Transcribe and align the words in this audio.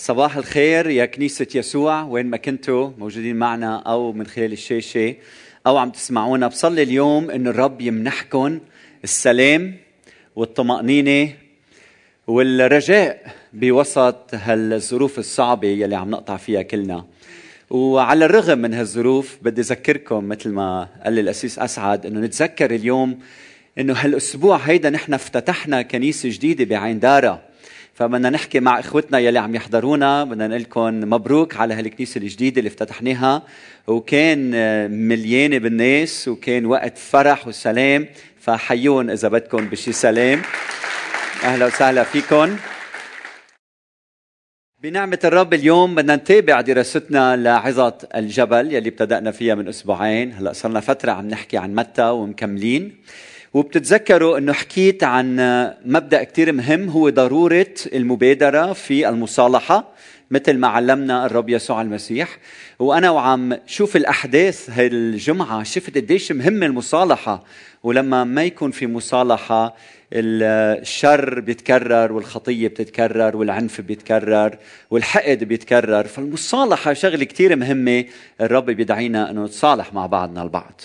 صباح 0.00 0.36
الخير 0.36 0.90
يا 0.90 1.06
كنيسة 1.06 1.46
يسوع. 1.54 2.02
وين 2.02 2.26
ما 2.26 2.36
كنتوا 2.36 2.90
موجودين 2.98 3.36
معنا 3.36 3.76
أو 3.76 4.12
من 4.12 4.26
خلال 4.26 4.52
الشاشة 4.52 5.14
أو 5.66 5.76
عم 5.76 5.90
تسمعونا. 5.90 6.48
بصلي 6.48 6.82
اليوم 6.82 7.30
إن 7.30 7.46
الرب 7.46 7.80
يمنحكم 7.80 8.60
السلام 9.04 9.74
والطمأنينة 10.36 11.32
والرجاء 12.26 13.34
بوسط 13.52 14.30
هالظروف 14.32 15.18
الصعبة 15.18 15.68
يلي 15.68 15.96
عم 15.96 16.10
نقطع 16.10 16.36
فيها 16.36 16.62
كلنا. 16.62 17.04
وعلى 17.70 18.24
الرغم 18.24 18.58
من 18.58 18.74
هالظروف 18.74 19.38
بدي 19.42 19.60
أذكركم 19.60 20.28
مثل 20.28 20.50
ما 20.50 20.88
قال 21.04 21.12
لي 21.12 21.20
الأسيس 21.20 21.58
أسعد 21.58 22.06
إنه 22.06 22.20
نتذكر 22.20 22.74
اليوم 22.74 23.18
إنه 23.78 23.92
هالأسبوع 23.92 24.56
هيدا 24.56 24.90
نحن 24.90 25.14
افتتحنا 25.14 25.82
كنيسة 25.82 26.28
جديدة 26.28 26.64
بعين 26.64 27.00
دارا 27.00 27.49
فبدنا 28.00 28.30
نحكي 28.30 28.60
مع 28.60 28.78
إخوتنا 28.78 29.18
يلي 29.18 29.38
عم 29.38 29.54
يحضرونا. 29.54 30.24
بدنا 30.24 30.48
نقول 30.48 30.60
لكم 30.62 31.00
مبروك 31.00 31.56
على 31.56 31.74
هالكنيسة 31.74 32.18
الجديدة 32.18 32.58
اللي 32.58 32.68
افتتحناها. 32.68 33.42
وكان 33.86 34.50
مليانة 35.08 35.58
بالناس 35.58 36.28
وكان 36.28 36.66
وقت 36.66 36.98
فرح 36.98 37.48
وسلام. 37.48 38.06
فحيون 38.40 39.10
إذا 39.10 39.28
بدكم 39.28 39.68
بشي 39.68 39.92
سلام. 39.92 40.42
أهلا 41.44 41.66
وسهلا 41.66 42.04
فيكم. 42.04 42.56
بنعمة 44.82 45.18
الرب 45.24 45.54
اليوم 45.54 45.94
بدنا 45.94 46.16
نتابع 46.16 46.60
دراستنا 46.60 47.36
لعظة 47.36 47.98
الجبل 48.14 48.74
يلي 48.74 48.88
ابتدأنا 48.88 49.30
فيها 49.30 49.54
من 49.54 49.68
أسبوعين. 49.68 50.32
هلأ 50.32 50.52
صرنا 50.52 50.80
فترة 50.80 51.12
عم 51.12 51.28
نحكي 51.28 51.56
عن 51.56 51.74
متى 51.74 52.08
ومكملين. 52.08 52.96
وبتتذكروا 53.54 54.38
إنه 54.38 54.52
حكيت 54.52 55.04
عن 55.04 55.36
مبدأ 55.84 56.24
كثير 56.24 56.52
مهم 56.52 56.88
هو 56.88 57.08
ضرورة 57.08 57.74
المبادرة 57.94 58.72
في 58.72 59.08
المصالحة 59.08 59.92
مثل 60.30 60.58
ما 60.58 60.68
علمنا 60.68 61.26
الرب 61.26 61.48
يسوع 61.48 61.82
المسيح. 61.82 62.38
وأنا 62.78 63.10
وعم 63.10 63.56
شوف 63.66 63.96
الأحداث 63.96 64.70
هالجمعة 64.70 65.62
شفت 65.62 65.96
قديش 65.96 66.32
مهم 66.32 66.62
المصالحة. 66.62 67.44
ولما 67.82 68.24
ما 68.24 68.44
يكون 68.44 68.70
في 68.70 68.86
مصالحة 68.86 69.74
الشر 70.12 71.40
بيتكرر 71.40 72.12
والخطية 72.12 72.68
بتتكرر 72.68 73.36
والعنف 73.36 73.80
بيتكرر 73.80 74.58
والحقد 74.90 75.44
بيتكرر. 75.44 76.04
فالمصالحة 76.04 76.92
شغلة 76.92 77.24
كثير 77.24 77.56
مهمة 77.56 78.04
الرب 78.40 78.66
بيدعينا 78.66 79.30
إنه 79.30 79.44
نتصالح 79.44 79.94
مع 79.94 80.06
بعضنا 80.06 80.42
البعض. 80.42 80.80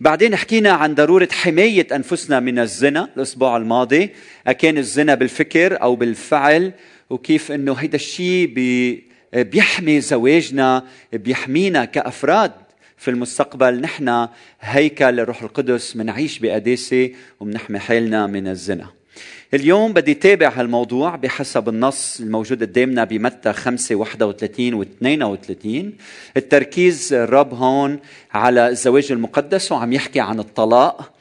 بعدين 0.00 0.36
حكينا 0.36 0.70
عن 0.70 0.94
ضرورة 0.94 1.28
حماية 1.32 1.86
أنفسنا 1.92 2.40
من 2.40 2.58
الزنا 2.58 3.08
الأسبوع 3.16 3.56
الماضي. 3.56 4.10
أكان 4.46 4.78
الزنا 4.78 5.14
بالفكر 5.14 5.82
أو 5.82 5.96
بالفعل 5.96 6.72
وكيف 7.10 7.52
أنه 7.52 7.72
هيدا 7.72 7.96
الشيء 7.96 8.46
بي 8.46 9.04
بيحمي 9.32 10.00
زواجنا 10.00 10.84
بيحمينا 11.12 11.84
كأفراد 11.84 12.52
في 12.96 13.10
المستقبل. 13.10 13.80
نحن 13.80 14.28
هيكل 14.60 15.20
الروح 15.20 15.42
القدس 15.42 15.96
منعيش 15.96 16.38
بقداسة 16.38 17.10
ومنحمي 17.40 17.78
حالنا 17.78 18.26
من 18.26 18.48
الزنا. 18.48 18.97
اليوم 19.54 19.92
بدي 19.92 20.14
تابع 20.14 20.48
هالموضوع 20.48 21.16
بحسب 21.16 21.68
النص 21.68 22.20
الموجود 22.20 22.62
قدامنا 22.62 23.04
بمتى 23.04 23.52
5 23.52 23.94
31 23.94 24.74
و 24.74 24.82
32 24.82 25.92
التركيز 26.36 27.12
الرب 27.12 27.54
هون 27.54 27.98
على 28.32 28.68
الزواج 28.68 29.12
المقدس 29.12 29.72
وعم 29.72 29.92
يحكي 29.92 30.20
عن 30.20 30.38
الطلاق 30.38 31.12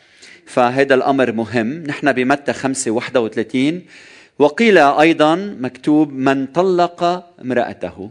فهذا 0.45 0.95
الأمر 0.95 1.31
مهم. 1.31 1.83
نحن 1.83 2.11
بمتى 2.11 2.53
5 2.53 2.91
31 2.91 3.81
وقيل 4.39 4.77
أيضا 4.77 5.35
مكتوب 5.59 6.13
من 6.13 6.45
طلق 6.45 7.03
امرأته. 7.41 8.09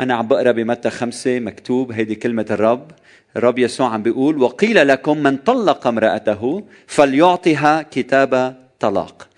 أنا 0.00 0.14
عم 0.14 0.28
بقرأ 0.28 0.52
بمتى 0.52 0.90
خمسة 0.90 1.40
مكتوب 1.40 1.92
هيدي 1.92 2.14
كلمة 2.14 2.46
الرب. 2.50 2.90
الرب 3.36 3.58
يسوع 3.58 3.88
عم 3.88 4.02
بيقول 4.02 4.42
وقيل 4.42 4.88
لكم 4.88 5.18
من 5.18 5.36
طلق 5.36 5.86
امرأته 5.86 6.64
فليعطها 6.86 7.82
كتاب 7.82 8.60
طلاق 8.80 9.28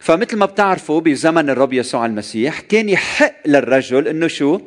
فمثل 0.00 0.36
ما 0.36 0.46
بتعرفوا 0.46 1.00
بزمن 1.00 1.50
الرب 1.50 1.72
يسوع 1.72 2.06
المسيح 2.06 2.60
كان 2.60 2.88
يحق 2.88 3.34
للرجل 3.46 4.08
إنه 4.08 4.28
شو؟ 4.28 4.60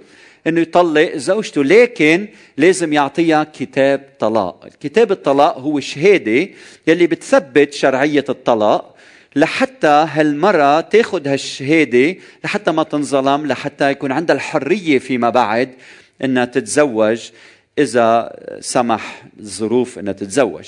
إنه 0.48 0.62
يطلق 0.62 1.16
زوجته 1.16 1.64
لكن 1.64 2.28
لازم 2.58 2.94
يعطيها 2.94 3.44
كتاب 3.44 4.10
طلاق. 4.20 4.68
كتاب 4.80 5.12
الطلاق 5.12 5.58
هو 5.58 5.80
شهادة 5.80 6.50
يلي 6.88 7.08
بتثبت 7.08 7.74
شرعية 7.74 8.26
الطلاق 8.30 8.96
لحتى 9.36 10.08
هالمرة 10.10 10.82
تاخذ 10.82 11.28
هالشهادة 11.28 12.16
لحتى 12.44 12.72
ما 12.72 12.84
تنظلم 12.84 13.46
لحتى 13.48 13.92
يكون 13.92 14.12
عندها 14.12 14.36
الحرية 14.36 15.00
فيما 15.00 15.30
بعد 15.30 15.70
إنها 16.24 16.46
تتزوج. 16.46 17.22
إذا 17.78 18.36
سمح 18.60 19.24
الظروف 19.40 20.00
إنها 20.00 20.14
تتزوج. 20.14 20.66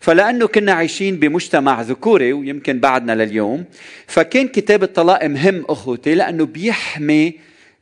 فلأنه 0.00 0.46
كنا 0.46 0.72
عايشين 0.72 1.16
بمجتمع 1.16 1.82
ذكوري 1.82 2.32
ويمكن 2.32 2.80
بعدنا 2.80 3.24
لليوم 3.24 3.64
فكان 4.06 4.48
كتاب 4.48 4.82
الطلاق 4.82 5.24
مهم 5.24 5.64
أخوتي 5.68 6.14
لأنه 6.14 6.46
بيحمي 6.46 7.34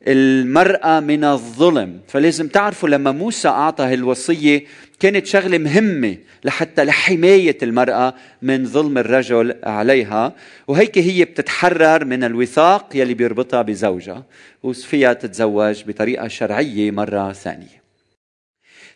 المرأة 0.07 0.99
من 0.99 1.23
الظلم. 1.23 1.99
فلازم 2.07 2.47
تعرفوا 2.47 2.89
لما 2.89 3.11
موسى 3.11 3.47
أعطى 3.47 3.83
هالوصية 3.83 4.63
كانت 4.99 5.25
شغلة 5.25 5.57
مهمة 5.57 6.17
لحتى 6.43 6.83
لحماية 6.83 7.57
المرأة 7.63 8.13
من 8.41 8.65
ظلم 8.65 8.97
الرجل 8.97 9.55
عليها. 9.63 10.35
وهيك 10.67 10.97
هي 10.97 11.25
بتتحرر 11.25 12.05
من 12.05 12.23
الوثاق 12.23 12.89
يلي 12.95 13.13
بيربطها 13.13 13.61
بزوجها 13.61 14.25
وفيها 14.63 15.13
تتزوج 15.13 15.83
بطريقة 15.87 16.27
شرعية 16.27 16.91
مرة 16.91 17.33
ثانية. 17.33 17.84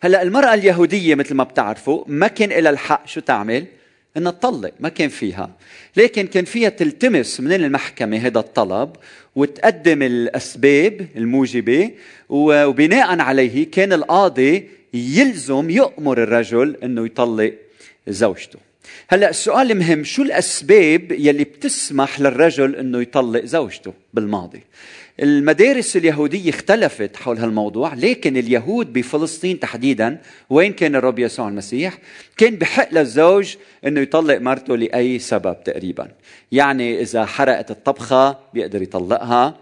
هلا 0.02 0.22
المرأة 0.22 0.54
اليهودية 0.54 1.14
مثل 1.14 1.34
ما 1.34 1.44
بتعرفوا 1.44 2.04
ما 2.06 2.28
كان 2.28 2.48
لها 2.48 2.70
الحق 2.70 3.06
شو 3.06 3.20
تعمل؟ 3.20 3.64
إنها 4.16 4.32
تطلق 4.32 4.72
ما 4.80 4.88
كان 4.88 5.08
فيها. 5.08 5.50
لكن 5.96 6.26
كان 6.26 6.44
فيها 6.44 6.68
تلتمس 6.68 7.40
من 7.40 7.52
المحكمة 7.52 8.16
هذا 8.16 8.38
الطلب 8.38 8.96
وتقدم 9.36 10.02
الأسباب 10.02 11.06
الموجبة 11.16 11.90
وبناء 12.28 13.20
عليه 13.20 13.70
كان 13.70 13.92
القاضي 13.92 14.68
يلزم 14.94 15.70
يأمر 15.70 16.22
الرجل 16.22 16.76
إنه 16.82 17.06
يطلق 17.06 17.54
زوجته. 18.08 18.58
هلا 19.08 19.30
السؤال 19.30 19.70
المهم 19.70 20.04
شو 20.04 20.22
الأسباب 20.22 21.12
يلي 21.12 21.44
بتسمح 21.44 22.20
للرجل 22.20 22.76
إنه 22.76 23.00
يطلق 23.00 23.44
زوجته 23.44 23.92
بالماضي؟ 24.14 24.60
المدارس 25.22 25.96
اليهودية 25.96 26.50
اختلفت 26.50 27.16
حول 27.16 27.38
هالموضوع 27.38 27.94
لكن 27.94 28.36
اليهود 28.36 28.92
بفلسطين 28.92 29.60
تحديدا 29.60 30.18
وين 30.50 30.72
كان 30.72 30.96
الرب 30.96 31.18
يسوع 31.18 31.48
المسيح؟ 31.48 31.98
كان 32.36 32.56
بحق 32.56 32.94
للزوج 32.94 33.56
إنه 33.86 34.00
يطلق 34.00 34.38
مرته 34.38 34.76
لأي 34.76 35.18
سبب 35.18 35.56
تقريبا. 35.64 36.08
يعني 36.52 37.00
إذا 37.00 37.24
حرقت 37.24 37.70
الطبخة 37.70 38.38
بيقدر 38.54 38.82
يطلقها 38.82 39.56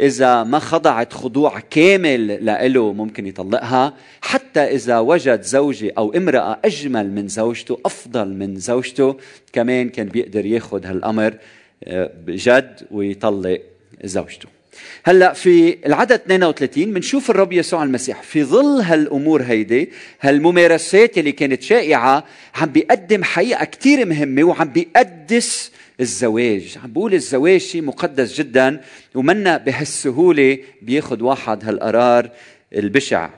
إذا 0.00 0.42
ما 0.42 0.58
خضعت 0.58 1.12
خضوع 1.12 1.60
كامل 1.60 2.26
لإله 2.26 2.92
ممكن 2.92 3.26
يطلقها 3.26 3.94
حتى 4.20 4.60
إذا 4.60 4.98
وجد 4.98 5.42
زوجة 5.42 5.92
أو 5.98 6.12
امرأة 6.12 6.58
أجمل 6.64 7.10
من 7.10 7.28
زوجته 7.28 7.78
أفضل 7.86 8.28
من 8.28 8.56
زوجته 8.56 9.16
كمان 9.52 9.88
كان 9.88 10.06
بيقدر 10.06 10.46
ياخذ 10.46 10.86
هالأمر 10.86 11.34
آه، 11.84 12.10
بجد 12.26 12.86
ويطلق 12.90 13.60
زوجته. 14.04 14.48
هلا 15.04 15.32
في 15.32 15.78
العدد 15.86 16.12
32 16.12 16.84
بنشوف 16.92 17.30
الرب 17.30 17.52
يسوع 17.52 17.82
المسيح. 17.82 18.22
في 18.22 18.44
ظل 18.44 18.80
هالأمور 18.80 19.42
هيدي 19.42 19.90
هالممارسات 20.20 21.18
اللي 21.18 21.32
كانت 21.32 21.62
شائعة 21.62 22.24
عم 22.54 22.68
بيقدم 22.68 23.24
حقيقة 23.24 23.64
كثير 23.64 24.06
مهمة 24.06 24.44
وعم 24.44 24.68
بيقدس 24.68 25.70
الزواج. 26.00 26.78
عم 26.84 26.92
بقول 26.92 27.14
الزواج 27.14 27.60
شيء 27.60 27.82
مقدس 27.82 28.38
جدا 28.38 28.80
ومنا 29.14 29.56
بهالسهولة 29.56 30.58
بياخذ 30.82 31.22
واحد 31.22 31.64
هالقرار 31.64 32.30
البشع. 32.74 33.30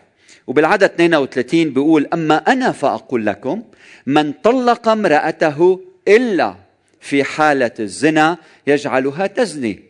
وبالعدد 0.47 0.85
32 0.85 1.71
بيقول 1.71 2.09
أما 2.13 2.37
أنا 2.37 2.73
فأقول 2.73 3.27
لكم 3.27 3.63
من 4.07 4.33
طلق 4.33 4.89
امرأته 4.89 5.81
إلا 6.09 6.57
في 7.01 7.25
حالة 7.25 7.71
الزنا 7.81 8.39
يجعلها 8.67 9.27
تزني. 9.27 9.86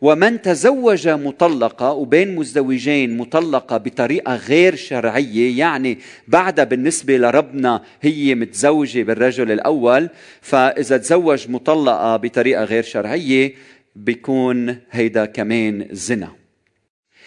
ومن 0.00 0.42
تزوج 0.42 1.08
مطلقة 1.08 1.92
وبين 1.92 2.36
مزدوجين 2.36 3.16
مطلقة 3.16 3.76
بطريقة 3.76 4.36
غير 4.36 4.74
شرعية 4.74 5.58
يعني 5.58 5.98
بعدها 6.28 6.64
بالنسبة 6.64 7.16
لربنا 7.16 7.82
هي 8.02 8.34
متزوجة 8.34 9.02
بالرجل 9.02 9.52
الأول 9.52 10.08
فإذا 10.40 10.96
تزوج 10.96 11.50
مطلقة 11.50 12.16
بطريقة 12.16 12.64
غير 12.64 12.82
شرعية 12.82 13.54
بيكون 13.96 14.78
هيدا 14.90 15.24
كمان 15.24 15.88
زنا. 15.90 16.32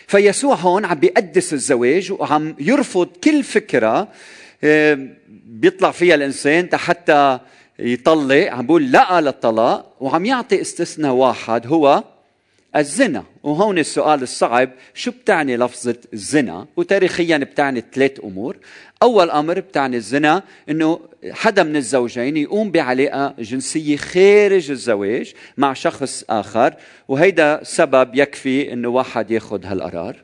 فيسوع 0.07 0.55
هون 0.55 0.85
عم 0.85 0.99
بيقدس 0.99 1.53
الزواج 1.53 2.11
وعم 2.11 2.55
يرفض 2.59 3.07
كل 3.23 3.43
فكرة 3.43 4.07
آه، 4.63 5.07
بيطلع 5.45 5.91
فيها 5.91 6.15
الإنسان 6.15 6.69
حتى 6.73 7.39
يطلق 7.79 8.47
عم 8.51 8.61
بيقول 8.61 8.91
لا 8.91 9.21
للطلاق 9.21 9.95
وعم 9.99 10.25
يعطي 10.25 10.61
استثناء 10.61 11.11
واحد 11.11 11.67
هو 11.67 12.03
الزنا. 12.75 13.23
وهون 13.43 13.79
السؤال 13.79 14.21
الصعب 14.21 14.69
شو 14.93 15.11
بتعني 15.11 15.57
لفظة 15.57 15.95
الزنا 16.13 16.67
وتاريخيا 16.77 17.37
بتعني 17.37 17.83
ثلاث 17.93 18.19
أمور. 18.23 18.57
أول 19.03 19.29
أمر 19.29 19.59
بتعني 19.59 19.97
الزنا 19.97 20.43
أنه 20.69 20.99
حدا 21.31 21.63
من 21.63 21.75
الزوجين 21.75 22.37
يقوم 22.37 22.71
بعلاقة 22.71 23.35
جنسية 23.39 23.97
خارج 23.97 24.71
الزواج 24.71 25.33
مع 25.57 25.73
شخص 25.73 26.23
آخر 26.29 26.73
وهيدا 27.07 27.59
سبب 27.63 28.15
يكفي 28.15 28.73
أنه 28.73 28.87
واحد 28.87 29.31
ياخذ 29.31 29.65
هالقرار. 29.65 30.15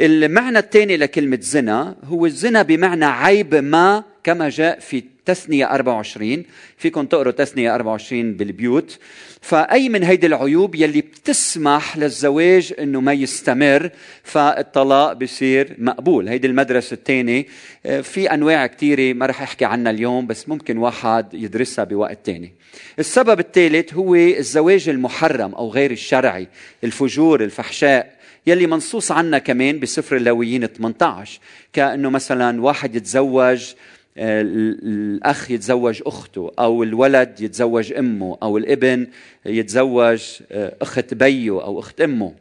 المعنى 0.00 0.58
الثاني 0.58 0.96
لكلمة 0.96 1.38
زنا 1.40 1.96
هو 2.04 2.26
الزنا 2.26 2.62
بمعنى 2.62 3.04
عيب 3.04 3.54
ما 3.54 4.04
كما 4.24 4.48
جاء 4.48 4.80
في 4.80 5.04
تثنية 5.24 5.74
24 5.74 6.44
فيكم 6.76 7.06
تقروا 7.06 7.32
تثنية 7.32 7.74
24 7.74 8.34
بالبيوت. 8.34 8.98
فأي 9.42 9.88
من 9.88 10.02
هيدي 10.02 10.26
العيوب 10.26 10.74
يلي 10.74 11.00
بتسمح 11.00 11.96
للزواج 11.96 12.74
أنه 12.78 13.00
ما 13.00 13.12
يستمر 13.12 13.90
فالطلاق 14.22 15.12
بصير 15.12 15.76
مقبول. 15.78 16.28
هيدي 16.28 16.46
المدرسة 16.46 16.94
الثانية 16.94 17.46
آه، 17.86 18.00
في 18.00 18.34
أنواع 18.34 18.66
كثيرة 18.66 19.14
ما 19.14 19.26
رح 19.26 19.42
أحكي 19.42 19.64
عنها 19.64 19.92
اليوم 19.92 20.26
بس 20.26 20.48
ممكن 20.48 20.78
واحد 20.78 21.34
يدرسها 21.34 21.84
بوقت 21.84 22.18
ثاني 22.26 22.52
السبب 22.98 23.40
الثالث 23.40 23.94
هو 23.94 24.14
الزواج 24.14 24.88
المحرم 24.88 25.54
أو 25.54 25.70
غير 25.70 25.90
الشرعي 25.90 26.48
الفجور 26.84 27.44
الفحشاء 27.44 28.22
يلي 28.46 28.66
منصوص 28.66 29.12
عنا 29.12 29.38
كمان 29.38 29.80
بسفر 29.80 30.16
اللاويين 30.16 30.66
18 30.66 31.40
كأنه 31.72 32.10
مثلا 32.10 32.62
واحد 32.62 32.96
يتزوج 32.96 33.72
الأخ 34.16 35.50
يتزوج 35.50 36.02
أخته 36.06 36.52
أو 36.58 36.82
الولد 36.82 37.40
يتزوج 37.40 37.92
أمه 37.92 38.38
أو 38.42 38.58
الابن 38.58 39.06
يتزوج 39.46 40.22
آه، 40.52 40.76
أخت 40.82 41.14
بيه 41.14 41.50
أو 41.50 41.78
أخت 41.80 42.00
أمه. 42.00 42.32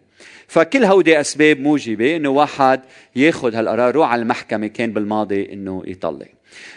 فكل 0.47 0.83
هودي 0.83 1.21
أسباب 1.21 1.59
موجبة 1.59 2.15
إنه 2.15 2.29
واحد 2.29 2.81
ياخذ 3.15 3.55
هالقرار 3.55 3.95
روح 3.95 4.11
على 4.11 4.21
المحكمة 4.21 4.67
كان 4.67 4.93
بالماضي 4.93 5.53
إنه 5.53 5.83
يطلق. 5.87 6.27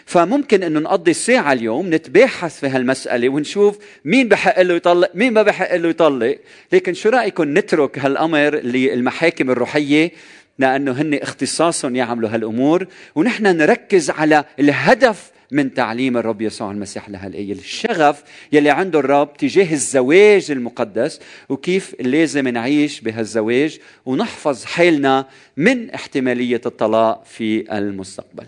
فممكن 0.05 0.63
إنه 0.63 0.79
نقضي 0.79 1.13
ساعه 1.13 1.53
اليوم 1.53 1.93
نتباحث 1.93 2.59
في 2.59 2.67
هالمسألة 2.67 3.29
ونشوف 3.29 3.77
مين 4.05 4.27
بحق 4.27 4.61
له 4.61 4.73
يطلق 4.73 5.11
مين 5.13 5.33
ما 5.33 5.41
بحق 5.41 5.75
له 5.75 5.89
يطلق. 5.89 6.37
لكن 6.73 6.93
شو 6.93 7.09
رأيكم 7.09 7.57
نترك 7.57 7.99
هالأمر 7.99 8.55
للمحاكم 8.55 9.51
الروحية 9.51 10.11
لأنه 10.59 10.91
هن 10.91 11.13
اختصاصهم 11.13 11.95
يعملوا 11.95 12.29
هالأمور 12.29 12.87
ونحن 13.15 13.43
نركز 13.43 14.09
على 14.09 14.45
الهدف 14.59 15.31
من 15.51 15.73
تعليم 15.73 16.17
الرب 16.17 16.41
يسوع 16.41 16.71
المسيح 16.71 17.09
لهالآية. 17.09 17.51
الشغف 17.51 18.23
يلي 18.51 18.69
عنده 18.69 18.99
الرب 18.99 19.37
تجاه 19.37 19.73
الزواج 19.73 20.51
المقدس 20.51 21.19
وكيف 21.49 21.95
لازم 21.99 22.47
نعيش 22.47 23.01
بهالزواج 23.01 23.79
ونحفظ 24.05 24.65
حالنا 24.65 25.27
من 25.57 25.89
احتمالية 25.89 26.61
الطلاق 26.65 27.23
في 27.25 27.77
المستقبل. 27.77 28.45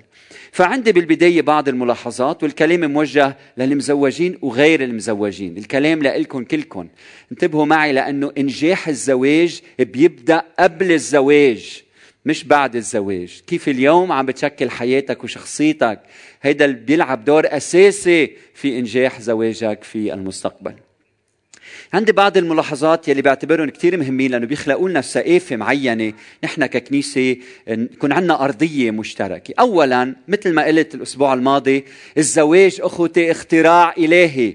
فعندي 0.51 0.91
بالبداية 0.91 1.41
بعض 1.41 1.67
الملاحظات 1.67 2.43
والكلام 2.43 2.91
موجه 2.91 3.37
للمزوجين 3.57 4.37
وغير 4.41 4.83
المزوجين. 4.83 5.57
الكلام 5.57 6.03
لإلكم 6.03 6.43
كلكم. 6.43 6.87
انتبهوا 7.31 7.65
معي 7.65 7.93
لأنه 7.93 8.31
إنجاح 8.37 8.87
الزواج 8.87 9.61
بيبدأ 9.79 10.43
قبل 10.59 10.91
الزواج. 10.91 11.86
مش 12.27 12.43
بعد 12.43 12.75
الزواج. 12.75 13.41
كيف 13.47 13.69
اليوم 13.69 14.11
عم 14.11 14.25
بتشكل 14.25 14.69
حياتك 14.69 15.23
وشخصيتك؟ 15.23 15.99
هيدا 16.41 16.71
بيلعب 16.71 17.25
دور 17.25 17.43
أساسي 17.45 18.31
في 18.53 18.79
إنجاح 18.79 19.21
زواجك 19.21 19.83
في 19.83 20.13
المستقبل. 20.13 20.73
عندي 21.93 22.11
بعض 22.11 22.37
الملاحظات 22.37 23.07
يلي 23.07 23.21
بعتبرهم 23.21 23.69
كثير 23.69 23.97
مهمين 23.97 24.31
لأنه 24.31 24.45
بيخلقوا 24.45 24.89
لنا 24.89 25.01
ثقافه 25.01 25.55
معينة. 25.55 26.13
نحن 26.43 26.65
ككنيسة 26.65 27.37
يكون 27.67 28.11
عندنا 28.11 28.43
أرضية 28.43 28.91
مشتركة، 28.91 29.53
اولا 29.59 30.15
مثل 30.27 30.53
ما 30.53 30.65
قلت 30.65 30.95
الأسبوع 30.95 31.33
الماضي 31.33 31.85
الزواج 32.17 32.77
أخوتي 32.81 33.31
اختراع 33.31 33.93
إلهي، 33.97 34.53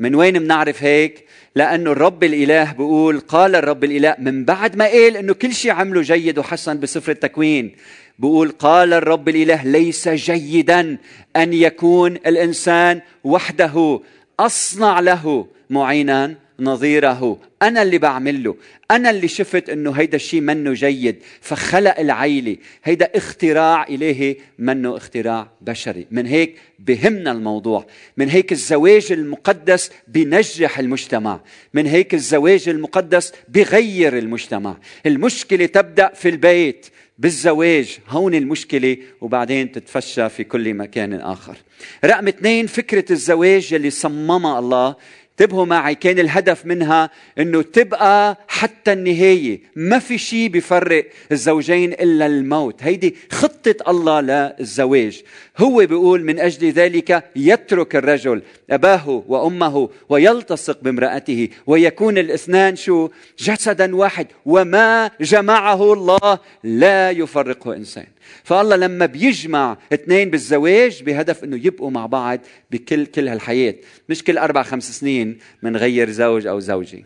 من 0.00 0.14
وين 0.14 0.38
بنعرف 0.38 0.82
هيك؟ 0.82 1.24
لأنه 1.56 1.92
الرب 1.92 2.24
الإله 2.24 2.72
بيقول 2.72 3.20
قال 3.20 3.56
الرب 3.56 3.84
الإله 3.84 4.16
من 4.18 4.44
بعد 4.44 4.76
ما 4.76 4.84
قال 4.84 5.16
أنه 5.16 5.32
كل 5.34 5.54
شيء 5.54 5.70
عمله 5.70 6.02
جيد 6.02 6.38
وحسن 6.38 6.80
بسفر 6.80 7.12
التكوين 7.12 7.76
بيقول 8.18 8.50
قال 8.50 8.92
الرب 8.92 9.28
الإله 9.28 9.64
ليس 9.64 10.08
جيدا 10.08 10.98
أن 11.36 11.52
يكون 11.52 12.12
الإنسان 12.12 13.00
وحده 13.24 14.00
أصنع 14.40 15.00
له 15.00 15.46
معينا 15.70 16.34
نظيره. 16.60 17.38
أنا 17.62 17.82
اللي 17.82 17.98
بعمل 17.98 18.44
له 18.44 18.56
أنا 18.90 19.10
اللي 19.10 19.28
شفت 19.28 19.70
أنه 19.70 19.92
هيدا 19.92 20.16
الشيء 20.16 20.40
منه 20.40 20.72
جيد. 20.72 21.16
فخلق 21.40 22.00
العيلة. 22.00 22.56
هيدا 22.84 23.10
اختراع 23.14 23.86
إلهي 23.86 24.36
منه 24.58 24.96
اختراع 24.96 25.50
بشري. 25.60 26.06
من 26.10 26.26
هيك 26.26 26.56
بهمنا 26.78 27.32
الموضوع. 27.32 27.86
من 28.16 28.28
هيك 28.28 28.52
الزواج 28.52 29.12
المقدس 29.12 29.90
بنجح 30.08 30.78
المجتمع. 30.78 31.40
من 31.74 31.86
هيك 31.86 32.14
الزواج 32.14 32.68
المقدس 32.68 33.32
بغير 33.48 34.18
المجتمع. 34.18 34.76
المشكلة 35.06 35.66
تبدأ 35.66 36.10
في 36.14 36.28
البيت. 36.28 36.86
بالزواج. 37.18 37.98
هون 38.08 38.34
المشكلة. 38.34 38.96
وبعدين 39.20 39.72
تتفشى 39.72 40.28
في 40.28 40.44
كل 40.44 40.74
مكان 40.74 41.14
آخر. 41.14 41.56
رقم 42.04 42.28
اثنين 42.28 42.66
فكرة 42.66 43.12
الزواج 43.12 43.72
يلي 43.72 43.90
صممها 43.90 44.58
الله 44.58 44.96
انتبهوا 45.40 45.64
معي. 45.64 45.94
كان 45.94 46.18
الهدف 46.18 46.66
منها 46.66 47.10
إنه 47.38 47.62
تبقى 47.62 48.38
حتى 48.48 48.92
النهاية. 48.92 49.60
ما 49.76 49.98
في 49.98 50.18
شيء 50.18 50.48
بيفرق 50.48 51.06
الزوجين 51.32 51.92
إلا 51.92 52.26
الموت. 52.26 52.82
هيدي 52.82 53.16
خطة 53.30 53.74
الله 53.88 54.20
للزواج. 54.20 55.22
هو 55.58 55.86
بيقول 55.86 56.24
من 56.24 56.38
أجل 56.38 56.70
ذلك 56.70 57.24
يترك 57.36 57.96
الرجل 57.96 58.42
أباه 58.70 59.24
وأمه 59.28 59.88
ويلتصق 60.08 60.78
بامرأته. 60.82 61.48
ويكون 61.66 62.18
الاثنان 62.18 62.76
شو؟ 62.76 63.08
جسدا 63.38 63.96
واحد. 63.96 64.26
وما 64.46 65.10
جمعه 65.20 65.92
الله 65.92 66.38
لا 66.64 67.10
يفرقه 67.10 67.76
إنسان. 67.76 68.06
فالله 68.44 68.76
لما 68.76 69.06
بيجمع 69.06 69.76
اثنين 69.92 70.30
بالزواج 70.30 71.02
بهدف 71.02 71.44
إنه 71.44 71.56
يبقوا 71.66 71.90
مع 71.90 72.06
بعض 72.06 72.40
بكل 72.70 73.06
كل 73.06 73.28
هالحياة. 73.28 73.74
مش 74.08 74.24
كل 74.24 74.38
أربع 74.38 74.62
خمس 74.62 75.00
سنين. 75.00 75.29
منغير 75.62 76.10
زوج 76.10 76.46
أو 76.46 76.60
زوجة. 76.60 77.04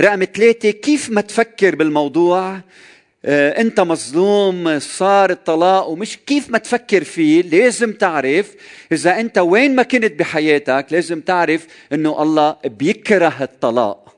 رقم 0.00 0.24
ثلاثة 0.24 0.70
كيف 0.70 1.10
ما 1.10 1.20
تفكر 1.20 1.74
بالموضوع؟ 1.74 2.60
آه، 3.24 3.60
أنت 3.60 3.80
مظلوم 3.80 4.78
صار 4.78 5.30
الطلاق 5.30 5.88
ومش 5.88 6.18
كيف 6.26 6.50
ما 6.50 6.58
تفكر 6.58 7.04
فيه؟ 7.04 7.42
لازم 7.42 7.92
تعرف 7.92 8.54
إذا 8.92 9.20
أنت 9.20 9.38
وين 9.38 9.74
ما 9.74 9.82
كنت 9.82 10.12
بحياتك 10.12 10.86
لازم 10.90 11.20
تعرف 11.20 11.66
إنه 11.92 12.22
الله 12.22 12.56
بيكره 12.64 13.42
الطلاق. 13.42 14.16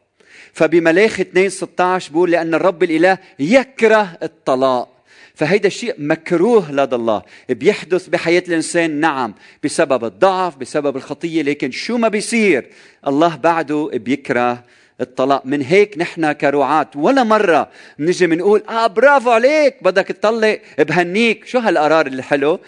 فبملاخ 0.52 1.20
2 1.20 1.48
16 1.50 2.12
بقول 2.12 2.30
لأن 2.30 2.54
الرب 2.54 2.82
الإله 2.82 3.18
يكره 3.38 4.18
الطلاق. 4.22 4.97
فهيدا 5.38 5.66
الشيء 5.66 5.94
مكروه 5.98 6.72
لدى 6.72 6.96
الله 6.96 7.22
بيحدث 7.48 8.08
بحياة 8.08 8.42
الإنسان 8.48 8.90
نعم 9.00 9.34
بسبب 9.64 10.04
الضعف 10.04 10.56
بسبب 10.56 10.96
الخطية 10.96 11.42
لكن 11.42 11.70
شو 11.70 11.96
ما 11.96 12.08
بيصير؟ 12.08 12.70
الله 13.06 13.36
بعده 13.36 13.90
بيكره 13.94 14.64
الطلاق. 15.00 15.46
من 15.46 15.62
هيك 15.62 15.98
نحن 15.98 16.32
كرعاة 16.32 16.90
ولا 16.94 17.24
مرة 17.24 17.70
نجي 17.98 18.26
بنقول 18.26 18.62
آه 18.68 18.86
برافو 18.86 19.30
عليك 19.30 19.76
بدك 19.82 20.06
تطلق 20.06 20.60
بهنيك. 20.78 21.46
شو 21.46 21.58
هالقرار 21.58 22.06
الحلو 22.06 22.60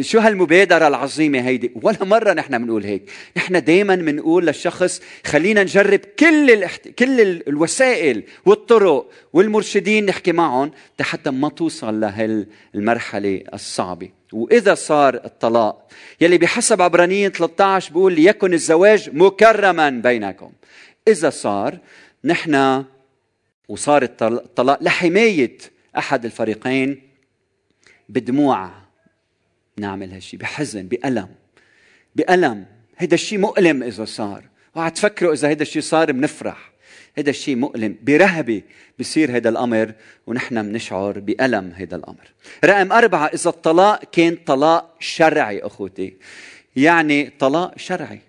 شو 0.00 0.18
هالمبادرة 0.18 0.88
العظيمة 0.88 1.40
هيدي؟ 1.40 1.72
ولا 1.82 2.04
مرة 2.04 2.32
نحن 2.32 2.58
بنقول 2.64 2.84
هيك. 2.84 3.10
نحن 3.36 3.64
دايما 3.64 3.94
بنقول 3.94 4.46
للشخص 4.46 5.00
خلينا 5.26 5.62
نجرب 5.62 6.00
كل 6.18 6.50
الاحت... 6.50 6.88
كل 6.88 7.20
الوسائل 7.20 8.22
والطرق 8.46 9.10
والمرشدين 9.32 10.06
نحكي 10.06 10.32
معهم 10.32 10.70
حتى 11.00 11.30
ما 11.30 11.48
توصل 11.48 12.00
لهالمرحلة 12.00 13.42
الصعبة. 13.54 14.08
وإذا 14.32 14.74
صار 14.74 15.14
الطلاق 15.14 15.88
يلي 16.20 16.38
بحسب 16.38 16.82
عبرانيين 16.82 17.30
13 17.30 17.92
بيقول 17.92 18.12
ليكن 18.12 18.54
الزواج 18.54 19.10
مكرما 19.12 19.90
بينكم. 19.90 20.52
إذا 21.08 21.30
صار 21.30 21.78
نحن 22.24 22.84
وصار 23.68 24.02
الطلاق 24.22 24.82
لحماية 24.82 25.58
أحد 25.98 26.24
الفريقين 26.24 27.02
بدموع 28.08 28.70
نعمل 29.78 30.12
هالشيء 30.12 30.40
بحزن 30.40 30.82
بألم 30.82 31.28
بألم. 32.16 32.66
هيدا 32.98 33.14
الشيء 33.14 33.38
مؤلم 33.38 33.82
إذا 33.82 34.04
صار. 34.04 34.44
وعد 34.74 34.92
تفكروا 34.92 35.32
إذا 35.32 35.48
هيدا 35.48 35.62
الشيء 35.62 35.82
صار 35.82 36.12
بنفرح 36.12 36.72
هيدا 37.16 37.30
الشيء 37.30 37.56
مؤلم. 37.56 37.96
برهبة 38.02 38.62
بصير 38.98 39.30
هيدا 39.32 39.50
الأمر 39.50 39.92
ونحن 40.26 40.62
بنشعر 40.62 41.18
بألم 41.18 41.72
هيدا 41.76 41.96
الأمر. 41.96 42.32
رقم 42.64 42.92
أربعة 42.92 43.26
إذا 43.26 43.50
الطلاق 43.50 44.04
كان 44.12 44.36
طلاق 44.46 44.96
شرعي 45.00 45.60
أخوتي. 45.60 46.16
يعني 46.76 47.30
طلاق 47.38 47.78
شرعي. 47.78 48.20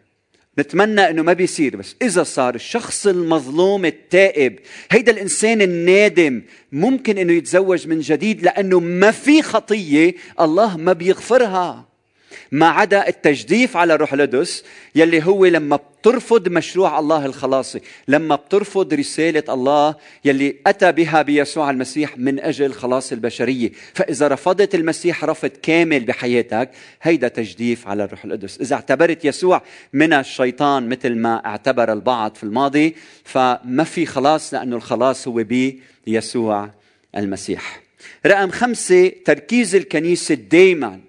نتمنى 0.59 1.09
إنه 1.09 1.21
ما 1.21 1.33
بيصير 1.33 1.75
بس 1.75 1.95
إذا 2.01 2.23
صار 2.23 2.55
الشخص 2.55 3.07
المظلوم 3.07 3.85
التائب 3.85 4.59
هيدا 4.91 5.11
الإنسان 5.11 5.61
النادم 5.61 6.41
ممكن 6.71 7.17
إنه 7.17 7.33
يتزوج 7.33 7.87
من 7.87 7.99
جديد 7.99 8.43
لأنه 8.43 8.79
ما 8.79 9.11
في 9.11 9.41
خطية 9.41 10.13
الله 10.39 10.77
ما 10.77 10.93
بيغفرها. 10.93 11.96
ما 12.51 12.67
عدا 12.67 13.07
التجديف 13.07 13.77
على 13.77 13.93
الروح 13.93 14.13
القدس 14.13 14.63
يلي 14.95 15.25
هو 15.25 15.45
لما 15.45 15.75
بترفض 15.75 16.49
مشروع 16.49 16.99
الله 16.99 17.25
الخلاصي 17.25 17.81
لما 18.07 18.35
بترفض 18.35 18.93
رسالة 18.93 19.43
الله 19.49 19.95
يلي 20.25 20.55
أتى 20.67 20.91
بها 20.91 21.21
بيسوع 21.21 21.69
المسيح 21.69 22.17
من 22.17 22.39
أجل 22.39 22.73
خلاص 22.73 23.11
البشرية. 23.11 23.71
فإذا 23.93 24.27
رفضت 24.27 24.75
المسيح 24.75 25.25
رفض 25.25 25.49
كامل 25.49 25.99
بحياتك 25.99 26.69
هيدا 27.01 27.27
تجديف 27.27 27.87
على 27.87 28.03
الروح 28.03 28.25
القدس. 28.25 28.61
إذا 28.61 28.75
اعتبرت 28.75 29.25
يسوع 29.25 29.61
من 29.93 30.13
الشيطان 30.13 30.89
مثل 30.89 31.15
ما 31.15 31.45
اعتبر 31.45 31.93
البعض 31.93 32.35
في 32.35 32.43
الماضي 32.43 32.95
فما 33.23 33.83
في 33.83 34.05
خلاص 34.05 34.53
لأنه 34.53 34.75
الخلاص 34.75 35.27
هو 35.27 35.43
بيسوع 36.05 36.69
المسيح. 37.17 37.81
رقم 38.25 38.49
خمسة 38.49 39.11
تركيز 39.25 39.75
الكنيسة 39.75 40.35
دايما. 40.35 41.06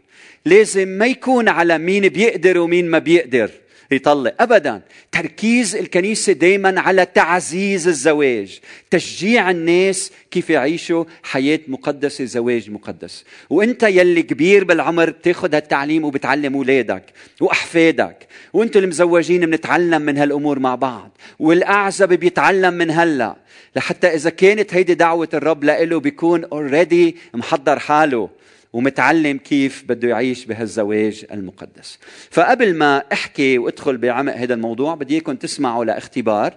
لازم 0.49 0.89
ما 0.89 1.07
يكون 1.07 1.49
على 1.49 1.79
مين 1.79 2.09
بيقدر 2.09 2.59
ومين 2.59 2.91
ما 2.91 2.99
بيقدر 2.99 3.51
يطلق 3.91 4.35
ابدا 4.41 4.81
تركيز 5.13 5.77
الكنيسة 5.77 6.33
دائما 6.33 6.81
على 6.81 7.07
تعزيز 7.07 7.89
الزواج 7.89 8.61
تشجيع 8.91 9.51
الناس 9.51 10.13
كيف 10.31 10.51
يعيشوا 10.51 11.05
حياة 11.23 11.61
مقدسة 11.69 12.25
زواج 12.25 12.71
مقدس. 12.71 13.25
وأنت 13.51 13.83
يلي 13.83 14.23
كبير 14.23 14.65
بالعمر 14.65 15.11
بتاخذ 15.11 15.55
هالتعليم 15.55 16.05
وبتعلم 16.05 16.55
أولادك 16.55 17.05
وأحفادك 17.41 18.27
وأنتم 18.53 18.81
المزوجين 18.81 19.47
بنتعلم 19.47 20.03
من 20.03 20.19
هالأمور 20.19 20.59
مع 20.59 20.75
بعض 20.75 21.19
والأعزب 21.39 22.09
بيتعلم 22.09 22.75
من 22.75 22.91
هلأ. 22.91 23.37
لحتى 23.77 24.07
إذا 24.07 24.31
كانت 24.31 24.75
هيدي 24.75 24.95
دعوة 24.95 25.29
الرب 25.35 25.65
لإله 25.65 26.01
بيكون 26.01 26.45
اوريدي 26.45 27.17
محضر 27.35 27.79
حاله. 27.79 28.38
ومتعلم 28.79 29.39
كيف 29.39 29.85
بده 29.89 30.09
يعيش 30.09 30.45
بهالزواج 30.45 31.25
المقدس. 31.33 31.99
فقبل 32.31 32.75
ما 32.75 33.03
احكي 33.13 33.59
وادخل 33.59 33.97
بعمق 33.97 34.37
هذا 34.37 34.55
الموضوع 34.55 34.95
بدي 34.95 35.15
إياكم 35.15 35.37
تسمعوا 35.37 35.85
لإختبار. 35.85 36.55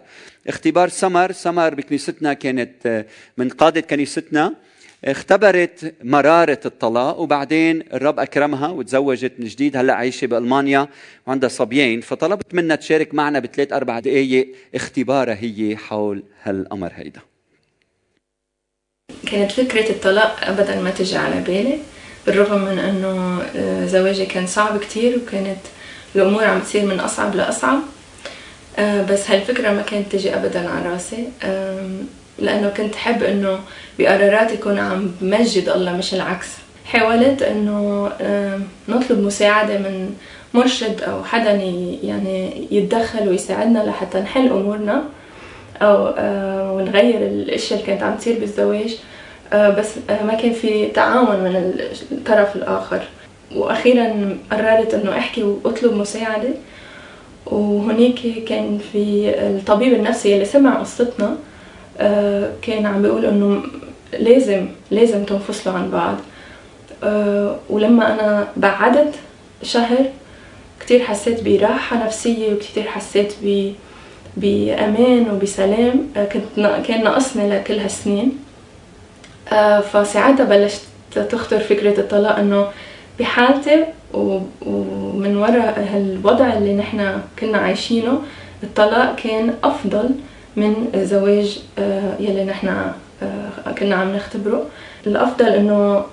إختبار 0.48 0.90
سمر. 0.90 1.32
سمر 1.32 1.76
بكنيستنا 1.76 2.34
كانت 2.34 2.86
آه، 2.86 3.06
من 3.38 3.50
قادة 3.50 3.82
كنيستنا. 3.82 4.54
اختبرت 5.06 5.94
مرارة 6.04 6.60
الطلاق 6.66 7.20
وبعدين 7.20 7.84
الرب 7.94 8.20
أكرمها 8.20 8.68
وتزوجت 8.68 9.34
من 9.40 9.46
جديد 9.46 9.78
هلأ 9.78 9.94
عايشة 9.94 10.28
بألمانيا 10.28 10.88
وعندها 11.28 11.50
صبيين 11.50 12.02
فطلبت 12.02 12.54
منها 12.54 12.76
تشارك 12.76 13.14
معنا 13.14 13.40
بثلاث 13.40 13.74
أربع 13.74 14.00
دقايق 14.00 14.56
اختبارها 14.76 15.38
هي 15.40 15.78
حول 15.78 16.24
هالأمر 16.44 16.92
هيدا. 16.96 17.22
كانت 19.32 19.52
فكرة 19.52 19.90
الطلاق 19.90 20.44
أبدا 20.44 20.82
ما 20.82 20.92
تجي 20.92 21.18
على 21.18 21.42
بالي. 21.42 21.80
بالرغم 22.28 22.62
من 22.62 22.80
إنه 22.80 23.42
آه، 23.56 23.86
زواجي 23.86 24.26
كان 24.26 24.48
صعب 24.48 24.78
كتير 24.80 25.18
وكانت 25.18 25.60
الأمور 26.16 26.44
عم 26.44 26.60
تصير 26.60 26.86
من 26.86 27.00
أصعب 27.00 27.36
لأصعب 27.36 27.80
آه، 28.80 29.02
بس 29.02 29.32
هالفكرة 29.32 29.72
ما 29.72 29.82
كانت 29.82 30.12
تجي 30.12 30.36
ابدا 30.36 30.70
على 30.70 30.90
راسي. 30.90 31.28
لأنه 32.40 32.70
كنت 32.70 32.96
حب 32.96 33.24
إنه 33.24 33.60
بقراراتي 34.00 34.54
يكون 34.54 34.80
عم 34.80 35.12
بمجد 35.22 35.70
الله 35.70 35.94
مش 35.98 36.14
العكس. 36.14 36.48
حاولت 36.86 37.42
إنه 37.42 38.10
نطلب 38.90 39.20
مساعدة 39.20 39.78
من 39.78 40.16
مرشد 40.54 41.02
أو 41.02 41.24
حدا 41.24 41.52
يعني 42.04 42.68
يتدخل 42.72 43.30
ويساعدنا 43.30 43.80
لحتى 43.80 44.20
نحل 44.20 44.48
أمورنا 44.48 45.04
أو 45.82 46.14
آه، 46.18 46.72
ونغير 46.72 47.18
الأشياء 47.28 47.80
اللي 47.80 47.88
كانت 47.88 48.04
عم 48.04 48.16
تصير 48.16 48.40
بالزواج. 48.40 48.98
بس 49.54 49.90
آه، 50.10 50.24
ما 50.24 50.34
كان 50.34 50.54
في 50.54 50.88
تعاون 50.88 51.40
من 51.40 51.74
الطرف 52.12 52.56
الآخر. 52.56 53.02
وأخيرا 53.56 54.38
قررت 54.52 54.94
أنه 54.94 55.18
أحكي 55.18 55.44
وأطلب 55.44 55.94
مساعدة. 55.94 56.50
وهنيك 57.46 58.44
كان 58.48 58.80
في 58.92 59.34
الطبيب 59.38 59.94
النفسي 59.94 60.34
اللي 60.34 60.46
سمع 60.46 60.80
قصتنا 60.80 61.36
آه، 62.00 62.52
كان 62.62 62.86
عم 62.86 63.02
بيقول 63.02 63.26
إنه 63.26 63.64
لازم 64.20 64.68
لازم 64.92 65.24
تنفصلوا 65.24 65.76
عن 65.76 65.92
بعض. 65.92 66.16
ولما 67.70 68.14
أنا 68.14 68.48
بعدت 68.58 69.14
شهر 69.64 70.06
كتير 70.80 71.00
حسيت 71.00 71.44
براحة 71.44 72.06
نفسية 72.06 72.54
وكتير 72.54 72.84
حسيت 72.84 73.34
بأمان 74.38 75.32
وبسلام. 75.32 76.08
كنت 76.34 76.70
كان 76.88 77.04
ناقصني 77.04 77.50
لكل 77.50 77.80
هالسنين. 77.80 78.32
آه، 78.32 78.51
فساعتها 79.82 80.44
بلشت 80.44 80.82
تخطر 81.30 81.60
فكرة 81.60 82.00
الطلاق 82.00 82.40
إنه 82.40 82.68
بحالتي 83.20 83.86
ومن 84.14 85.38
وراء 85.38 85.88
هالوضع 85.94 86.54
اللي 86.54 86.74
نحن 86.74 87.20
كنا 87.40 87.58
عايشينه 87.58 88.22
الطلاق 88.64 89.16
كان 89.16 89.54
أفضل 89.64 90.10
من 90.56 90.90
الزواج 90.96 91.60
آه، 91.80 92.16
يلي 92.20 92.46
نحن 92.46 92.68
آه، 92.68 93.72
كنا 93.80 93.96
عم 93.96 94.16
نختبره. 94.16 94.66
الأفضل 95.08 95.46
إنه 95.46 96.04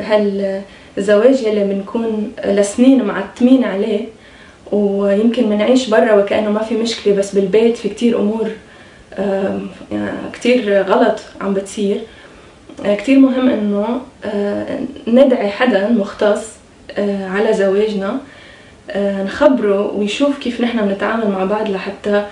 هالزواج 0.00 1.42
يلي 1.42 1.64
بنكون 1.64 2.32
لسنين 2.44 3.04
معتمين 3.04 3.64
عليه 3.64 4.04
ويمكن 4.72 5.42
بنعيش 5.48 5.88
برا 5.88 6.12
وكأنه 6.14 6.50
ما 6.50 6.62
في 6.62 6.74
مشكلة 6.74 7.14
بس 7.14 7.34
بالبيت 7.34 7.76
في 7.76 7.88
كتير 7.88 8.18
أمور 8.20 8.48
يعني 9.92 10.10
كتير 10.32 10.82
غلط 10.82 11.20
عم 11.40 11.54
بتصير. 11.54 11.96
آه، 11.96 12.19
كتير 12.84 13.18
مهم 13.18 13.48
إنه 13.48 14.00
آه، 14.24 14.78
ندعي 15.06 15.50
حدا 15.50 15.88
مختص 15.88 16.46
آه، 16.98 17.28
على 17.28 17.52
زواجنا 17.52 18.18
نخبره 18.96 19.92
ويشوف 19.96 20.38
كيف 20.38 20.60
نحن 20.60 20.88
بنتعامل 20.88 21.28
مع 21.28 21.44
بعض 21.44 21.70
لحتى 21.70 22.24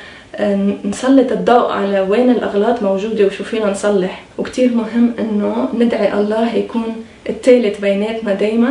نسلط 0.85 1.33
الضوء 1.33 1.73
على 1.73 2.00
وين 2.00 2.31
الأغلاط 2.31 2.83
موجودة 2.83 3.26
وشو 3.26 3.45
فينا 3.45 3.71
نصلح. 3.71 4.23
وكتير 4.38 4.75
مهم 4.75 5.12
إنه 5.19 5.69
ندعي 5.75 6.12
الله 6.12 6.55
يكون 6.55 7.05
الثالث 7.28 7.81
بيناتنا 7.81 8.35
دايما 8.35 8.71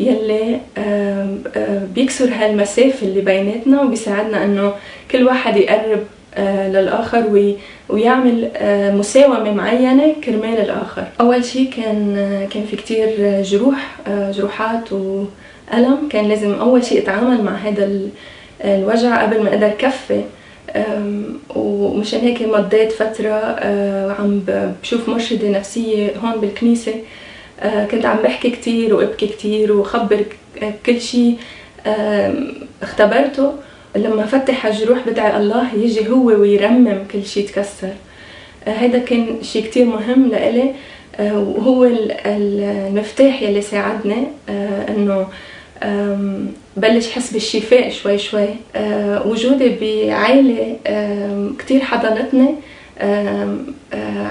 يلي 0.00 0.60
بيكسر 1.94 2.30
هالمسافة 2.32 3.06
اللي 3.06 3.20
بيناتنا 3.20 3.82
وبيساعدنا 3.82 4.44
إنه 4.44 4.72
كل 5.10 5.26
واحد 5.26 5.56
يقرب 5.56 6.00
للآخر 6.68 7.26
ويعمل 7.88 8.50
آه، 8.56 8.94
مساومة 8.94 9.52
معينة 9.52 10.14
كرمال 10.24 10.58
الآخر. 10.60 11.04
أول 11.20 11.44
شيء 11.44 11.70
كان 11.70 12.16
آه، 12.18 12.46
كان 12.46 12.64
في 12.64 12.76
كتير 12.76 13.08
جروح 13.42 13.96
آه، 14.06 14.30
جروحات 14.30 14.92
وألم. 14.92 16.08
كان 16.10 16.28
لازم 16.28 16.54
أول 16.54 16.84
شيء 16.84 17.02
أتعامل 17.02 17.44
مع 17.44 17.52
هذا 17.52 17.90
الوجع 18.64 19.22
قبل 19.22 19.42
ما 19.42 19.48
أقدر 19.48 19.68
كفي. 19.68 20.22
ومشان 21.56 22.20
هيك 22.20 22.42
مضيت 22.42 22.92
فترة 22.92 23.64
عم 24.18 24.42
بشوف 24.82 25.08
مرشدة 25.08 25.48
نفسية 25.48 26.10
هون 26.16 26.40
بالكنيسة. 26.40 26.94
كنت 27.90 28.06
عم 28.06 28.16
بحكي 28.16 28.50
كتير 28.50 28.94
وأبكي 28.94 29.26
كتير 29.26 29.72
وخبر 29.72 30.24
كل 30.86 31.00
شيء 31.00 31.36
اختبرته. 32.82 33.52
لما 33.96 34.26
فتح 34.26 34.66
الجروح 34.66 34.98
بدعي 35.06 35.36
الله 35.36 35.74
يجي 35.74 36.08
هو 36.08 36.26
ويرمم 36.26 36.98
كل 37.12 37.24
شيء 37.24 37.46
تكسر 37.46 37.92
هذا 38.66 38.96
آه، 38.96 39.04
كان 39.04 39.42
شيء 39.42 39.64
كتير 39.64 39.84
مهم 39.84 40.28
لإلي. 40.28 40.74
آه، 41.16 41.38
وهو 41.38 41.90
المفتاح 42.26 43.42
يلي 43.42 43.60
ساعدني 43.60 44.26
آه، 44.48 44.88
إنه 44.88 45.26
بلش 46.76 47.10
حس 47.10 47.32
بالشفاء 47.32 47.90
شوي 47.90 48.18
شوي. 48.18 48.48
وجودي 49.24 49.68
بعائلة 49.80 50.76
كتير 51.58 51.80
حضنتني. 51.80 52.54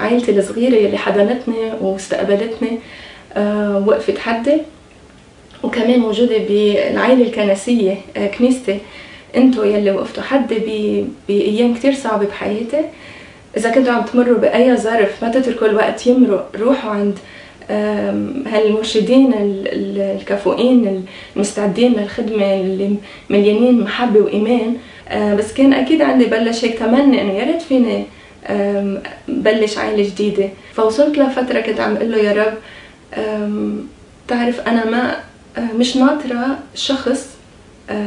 عائلتي 0.02 0.32
الصغيرة 0.32 0.76
يلي 0.76 0.98
حضنتني 0.98 1.72
واستقبلتني 1.82 2.80
وقفت 3.88 4.18
حدي. 4.18 4.58
وكمان 5.64 6.04
وجودي 6.04 6.40
بالعائلة 6.40 7.24
الكنسية 7.24 7.96
كنيستي. 8.38 8.80
أنتوا 9.36 9.66
يلي 9.66 9.92
وقفتوا 9.92 10.24
حد 10.24 10.54
بأيام 11.28 11.74
كتير 11.76 11.94
صعبة 11.94 12.26
بحياتي. 12.26 12.82
إذا 13.58 13.70
كنتوا 13.70 13.94
عم 13.94 14.02
تمروا 14.02 14.38
بأي 14.38 14.78
ظرف 14.78 15.24
ما 15.24 15.32
تتركوا 15.32 15.68
الوقت 15.68 16.08
يمرق 16.08 16.52
روحوا 16.60 16.92
عند 16.92 17.18
هالمرشدين 18.48 19.34
الكفؤين 19.38 21.06
المستعدين 21.36 21.94
للخدمة 21.94 22.54
اللي 22.54 22.96
مليانين 23.30 23.82
محبة 23.82 24.20
وإيمان. 24.20 24.76
آه، 25.10 25.36
بس 25.36 25.54
كان 25.54 25.74
أكيد 25.74 26.02
عندي 26.02 26.26
بلش 26.26 26.66
هيك 26.66 26.80
تمني 26.80 27.22
إنه 27.22 27.34
يا 27.34 27.44
ريت 27.44 27.62
فيني 27.62 28.04
بلش 29.28 29.78
عائلة 29.78 30.04
جديدة. 30.04 30.50
فوصلت 30.74 31.18
لفترة 31.18 31.60
كنت 31.62 31.80
عم 31.80 31.96
أقول 31.96 32.12
له 32.12 32.18
يا 32.18 32.34
رب 32.44 32.54
تعرف 34.28 34.60
أنا 34.68 34.86
ما 34.86 35.18
آه، 35.58 35.74
مش 35.76 35.98
ناطرة 35.98 36.60
شخص 36.76 37.37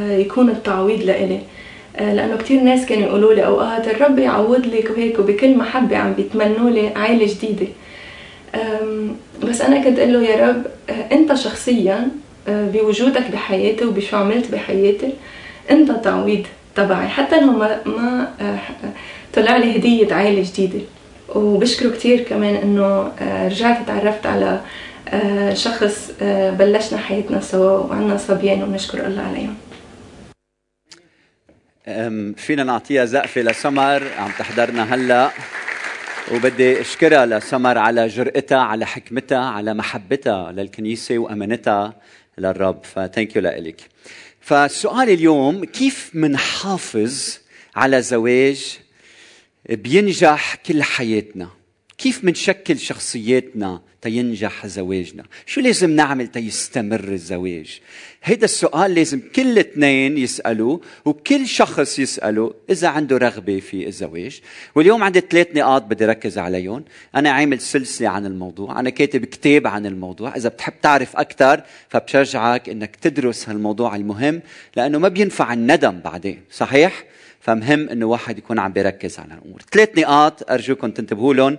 يكون 0.09 0.49
التعويض 0.49 1.01
لإلي. 1.03 1.39
آه، 1.97 2.13
لأنه 2.13 2.35
كثير 2.35 2.61
ناس 2.61 2.85
كانوا 2.85 3.07
يقولوا 3.07 3.33
لي 3.33 3.45
اوقات 3.45 3.87
الرب 3.87 4.19
يعوض 4.19 4.65
لك 4.65 4.89
وهيك 4.91 5.19
وبكل 5.19 5.57
محبة 5.57 5.97
عم 5.97 6.13
بيتمنوا 6.13 6.69
لي 6.69 6.89
عائلة 6.95 7.25
جديدة. 7.33 7.67
بس 9.43 9.61
أنا 9.61 9.83
كنت 9.83 9.99
أقول 9.99 10.13
له 10.13 10.23
يا 10.23 10.47
رب 10.47 10.63
آه، 10.89 11.13
أنت 11.13 11.33
شخصيا 11.33 12.07
آه، 12.47 12.67
بوجودك 12.73 13.31
بحياتي 13.33 13.85
وبشو 13.85 14.17
عملت 14.17 14.51
بحياتي 14.51 15.09
أنت 15.71 15.91
تعويض 15.91 16.45
تبعي 16.75 17.07
حتى 17.07 17.35
إنه 17.35 17.51
ما 17.51 17.79
ما 17.85 18.27
طلع 19.33 19.57
لي 19.57 19.77
هدية 19.77 20.13
عائلة 20.13 20.43
جديدة. 20.53 20.79
وبشكره 21.35 21.89
كثير 21.89 22.19
كمان 22.19 22.55
إنه 22.55 23.11
رجعت 23.47 23.77
تعرفت 23.87 24.25
على 24.25 24.59
شخص 25.53 26.11
بلشنا 26.59 26.99
حياتنا 26.99 27.41
سوا 27.41 27.77
وعنا 27.77 28.17
صبيان 28.17 28.63
ونشكر 28.63 29.07
الله 29.07 29.21
عليهم. 29.21 29.55
فينا 32.35 32.63
نعطيها 32.63 33.05
زقفة 33.05 33.41
لسمر 33.41 34.07
عم 34.17 34.31
تحضرنا 34.39 34.95
هلا. 34.95 35.31
وبدي 36.31 36.81
أشكرها 36.81 37.25
لسمر 37.25 37.77
على 37.77 38.07
جرأتها 38.07 38.57
على 38.57 38.85
حكمتها 38.85 39.45
على 39.45 39.73
محبتها 39.73 40.51
للكنيسة 40.51 41.17
وأمانتها 41.17 41.93
للرب. 42.37 42.83
فثانك 42.83 43.35
يو 43.35 43.41
لك 43.41 43.81
فالسؤال 44.41 45.09
اليوم 45.09 45.65
كيف 45.65 46.11
منحافظ 46.13 47.37
على 47.75 48.01
زواج 48.01 48.79
بينجح 49.69 50.55
كل 50.55 50.83
حياتنا؟ 50.83 51.49
كيف 51.97 52.23
منشكل 52.23 52.79
شخصياتنا؟ 52.79 53.81
تينجح 54.01 54.67
زواجنا. 54.67 55.23
شو 55.45 55.61
لازم 55.61 55.89
نعمل 55.89 56.27
تيستمر 56.27 57.03
الزواج؟ 57.03 57.79
هيدا 58.23 58.45
السؤال 58.45 58.95
لازم 58.95 59.21
كل 59.35 59.59
اثنين 59.59 60.17
يسألوه 60.17 60.81
وكل 61.05 61.47
شخص 61.47 61.99
يسأله 61.99 62.53
إذا 62.69 62.87
عنده 62.87 63.17
رغبة 63.17 63.59
في 63.59 63.87
الزواج. 63.87 64.41
واليوم 64.75 65.03
عندي 65.03 65.19
ثلاث 65.19 65.47
نقاط 65.55 65.83
بدي 65.83 66.05
ركز 66.05 66.37
عليهم. 66.37 66.83
أنا 67.15 67.31
عامل 67.31 67.59
سلسلة 67.59 68.09
عن 68.09 68.25
الموضوع. 68.25 68.79
أنا 68.79 68.89
كاتب 68.89 69.25
كتاب 69.25 69.67
عن 69.67 69.85
الموضوع. 69.85 70.35
إذا 70.35 70.49
بتحب 70.49 70.73
تعرف 70.81 71.15
أكثر 71.15 71.63
فبشجعك 71.89 72.69
أنك 72.69 72.95
تدرس 72.95 73.49
هالموضوع 73.49 73.95
المهم 73.95 74.41
لأنه 74.75 74.99
ما 74.99 75.07
بينفع 75.07 75.53
الندم 75.53 75.99
بعدين. 75.99 76.41
صحيح؟ 76.51 77.03
فمهم 77.41 77.89
إنه 77.89 78.05
واحد 78.05 78.37
يكون 78.37 78.59
عم 78.59 78.71
بيركز 78.71 79.19
على 79.19 79.33
الأمور. 79.33 79.61
ثلاث 79.71 79.89
نقاط 79.97 80.51
أرجوكم 80.51 80.91
تنتبهوا 80.91 81.33
لهم. 81.33 81.57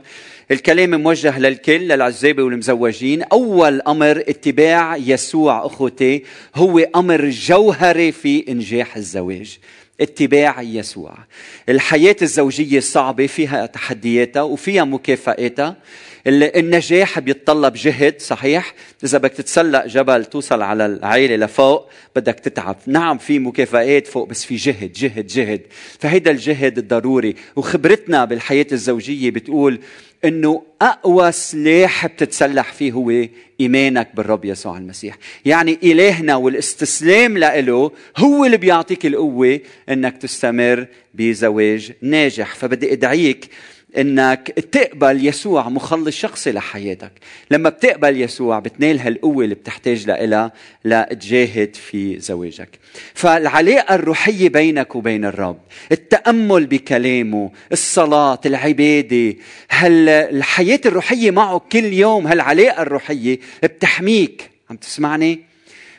الكلام 0.50 1.02
موجه 1.02 1.38
للكل 1.38 1.88
للعزابه 1.88 2.42
والمزوجين. 2.42 3.22
أول 3.22 3.80
أمر 3.80 4.24
اتباع 4.28 4.96
يسوع 4.96 5.66
أخوتي 5.66 6.24
هو 6.54 6.78
أمر 6.78 7.30
جوهري 7.30 8.12
في 8.12 8.44
إنجاح 8.48 8.96
الزواج. 8.96 9.58
اتباع 10.00 10.62
يسوع. 10.62 11.18
الحياة 11.68 12.16
الزوجية 12.22 12.80
صعبة 12.80 13.26
فيها 13.26 13.66
تحدياتها 13.66 14.42
وفيها 14.42 14.84
مكافآتها. 14.84 15.76
النجاح 16.26 17.18
بيتطلب 17.18 17.72
جهد 17.74 18.20
صحيح؟ 18.20 18.74
إذا 19.04 19.18
بدك 19.18 19.32
تتسلق 19.32 19.86
جبل 19.86 20.24
توصل 20.24 20.62
على 20.62 20.86
العائله 20.86 21.36
لفوق 21.36 21.88
بدك 22.16 22.34
تتعب. 22.34 22.76
نعم 22.86 23.18
في 23.18 23.38
مكافآت 23.38 24.06
فوق 24.06 24.28
بس 24.28 24.44
في 24.44 24.56
جهد 24.56 24.92
جهد 24.92 25.26
جهد. 25.26 25.60
فهيدا 25.98 26.30
الجهد 26.30 26.78
الضروري. 26.78 27.34
وخبرتنا 27.56 28.24
بالحياة 28.24 28.66
الزوجية 28.72 29.30
بتقول 29.30 29.78
إنه 30.24 30.62
أقوى 30.82 31.32
سلاح 31.32 32.06
بتتسلح 32.06 32.72
فيه 32.72 32.92
هو 32.92 33.26
إيمانك 33.60 34.08
بالرب 34.14 34.44
يسوع 34.44 34.78
المسيح. 34.78 35.18
يعني 35.44 35.78
إلهنا 35.82 36.36
والاستسلام 36.36 37.38
له 37.38 37.92
هو 38.16 38.44
اللي 38.44 38.56
بيعطيك 38.56 39.06
القوة 39.06 39.60
إنك 39.88 40.16
تستمر 40.16 40.86
بزواج 41.14 41.92
ناجح. 42.02 42.54
فبدي 42.54 42.92
أدعيك 42.92 43.48
إنك 43.98 44.50
تقبل 44.72 45.26
يسوع 45.26 45.68
مخلص 45.68 46.16
شخصي 46.16 46.52
لحياتك. 46.52 47.12
لما 47.50 47.68
بتقبل 47.68 48.20
يسوع 48.20 48.58
بتنال 48.58 49.00
هالقوة 49.00 49.44
اللي 49.44 49.54
بتحتاج 49.54 50.06
لها 50.06 50.52
لتجاهد 50.84 51.76
في 51.76 52.18
زواجك. 52.18 52.78
فالعلاقة 53.14 53.94
الروحية 53.94 54.48
بينك 54.48 54.96
وبين 54.96 55.24
الرب 55.24 55.58
التأمل 55.92 56.66
بكلامه 56.66 57.50
الصلاة 57.72 58.40
العبادة 58.46 59.34
هالحياة 59.70 60.80
الروحية 60.86 61.30
معه 61.30 61.58
كل 61.72 61.84
يوم 61.84 62.26
هالعلاقة 62.26 62.82
الروحية 62.82 63.38
بتحميك. 63.62 64.50
عم 64.70 64.76
تسمعني؟ 64.76 65.40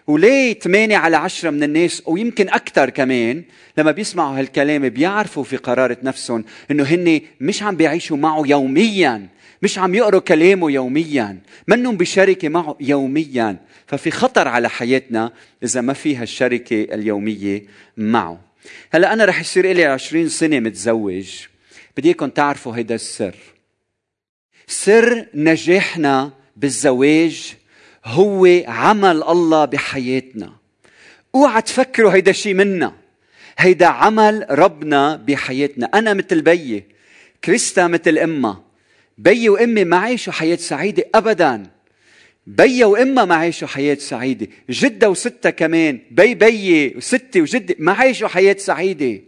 وليه 0.07 0.53
8 0.53 0.97
على 0.97 1.17
10 1.17 1.49
من 1.49 1.63
الناس 1.63 2.03
ويمكن 2.05 2.49
أكثر 2.49 2.89
كمان 2.89 3.43
لما 3.77 3.91
بيسمعوا 3.91 4.39
هالكلام 4.39 4.89
بيعرفوا 4.89 5.43
في 5.43 5.57
قرارة 5.57 5.97
نفسهم 6.03 6.45
إنه 6.71 6.83
هن 6.83 7.21
مش 7.41 7.63
عم 7.63 7.75
بيعيشوا 7.75 8.17
معه 8.17 8.43
يوميا 8.45 9.29
مش 9.63 9.79
عم 9.79 9.95
يقروا 9.95 10.21
كلامه 10.21 10.71
يوميا 10.71 11.37
منهم 11.67 11.97
بشركة 11.97 12.49
معه 12.49 12.77
يوميا. 12.79 13.57
ففي 13.87 14.11
خطر 14.11 14.47
على 14.47 14.69
حياتنا 14.69 15.33
إذا 15.63 15.81
ما 15.81 15.93
في 15.93 16.15
هالشركة 16.15 16.83
اليومية 16.83 17.65
معه. 17.97 18.41
هلأ 18.93 19.13
أنا 19.13 19.25
رح 19.25 19.41
يصير 19.41 19.71
لي 19.71 19.85
20 19.85 20.29
سنة 20.29 20.59
متزوج. 20.59 21.45
بدي 21.97 22.07
إياكم 22.07 22.29
تعرفوا 22.29 22.75
هيدا 22.75 22.95
السر. 22.95 23.35
سر 24.67 25.25
نجاحنا 25.33 26.31
بالزواج 26.55 27.53
هو 28.05 28.47
عمل 28.67 29.23
الله 29.23 29.65
بحياتنا. 29.65 30.53
أوعى 31.35 31.61
تفكروا 31.61 32.13
هيدا 32.13 32.31
شيء 32.31 32.53
منا. 32.53 33.02
هيدا 33.57 33.85
عمل 33.85 34.45
ربنا 34.49 35.15
بحياتنا. 35.15 35.89
أنا 35.93 36.13
مثل 36.13 36.41
بيي 36.41 36.83
كريستا 37.43 37.87
مثل 37.87 38.17
امها 38.17 38.63
بيي 39.17 39.49
وإمي 39.49 39.83
ما 39.83 39.97
عاشوا 39.97 40.33
حياة 40.33 40.55
سعيدة 40.55 41.03
ابدا. 41.15 41.63
بيا 42.47 42.85
وامها 42.85 43.25
ما 43.25 43.35
عاشوا 43.35 43.67
حياة 43.67 43.95
سعيدة. 43.95 44.47
جدة 44.69 45.09
وستة 45.09 45.49
كمان. 45.49 45.99
بي 46.11 46.35
بيي 46.35 46.93
وستي 46.97 47.41
وجدي 47.41 47.75
ما 47.79 47.91
عاشوا 47.91 48.27
حياة 48.27 48.55
سعيدة. 48.59 49.21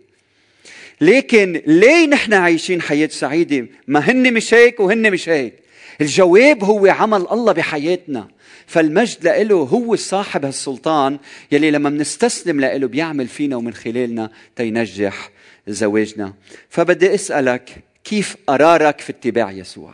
لكن 1.01 1.61
ليه 1.67 2.07
نحن 2.07 2.33
عايشين 2.33 2.81
حياة 2.81 3.07
سعيدة؟ 3.07 3.67
ما 3.87 3.99
هن 3.99 4.33
مش 4.33 4.53
هيك 4.53 4.79
وهن 4.79 5.11
مش 5.11 5.29
هيك. 5.29 5.53
الجواب 6.01 6.63
هو 6.63 6.87
عمل 6.87 7.27
الله 7.31 7.53
بحياتنا. 7.53 8.27
فالمجد 8.67 9.27
له 9.27 9.55
هو 9.55 9.95
صاحب 9.95 10.45
هالسلطان 10.45 11.17
يلي 11.51 11.71
لما 11.71 11.89
منستسلم 11.89 12.61
له 12.61 12.87
بيعمل 12.87 13.27
فينا 13.27 13.55
ومن 13.55 13.73
خلالنا 13.73 14.29
تينجح 14.55 15.31
زواجنا. 15.67 16.33
فبدي 16.69 17.15
أسألك 17.15 17.83
كيف 18.03 18.37
قرارك 18.47 19.01
في 19.01 19.09
اتباع 19.09 19.51
يسوع؟ 19.51 19.93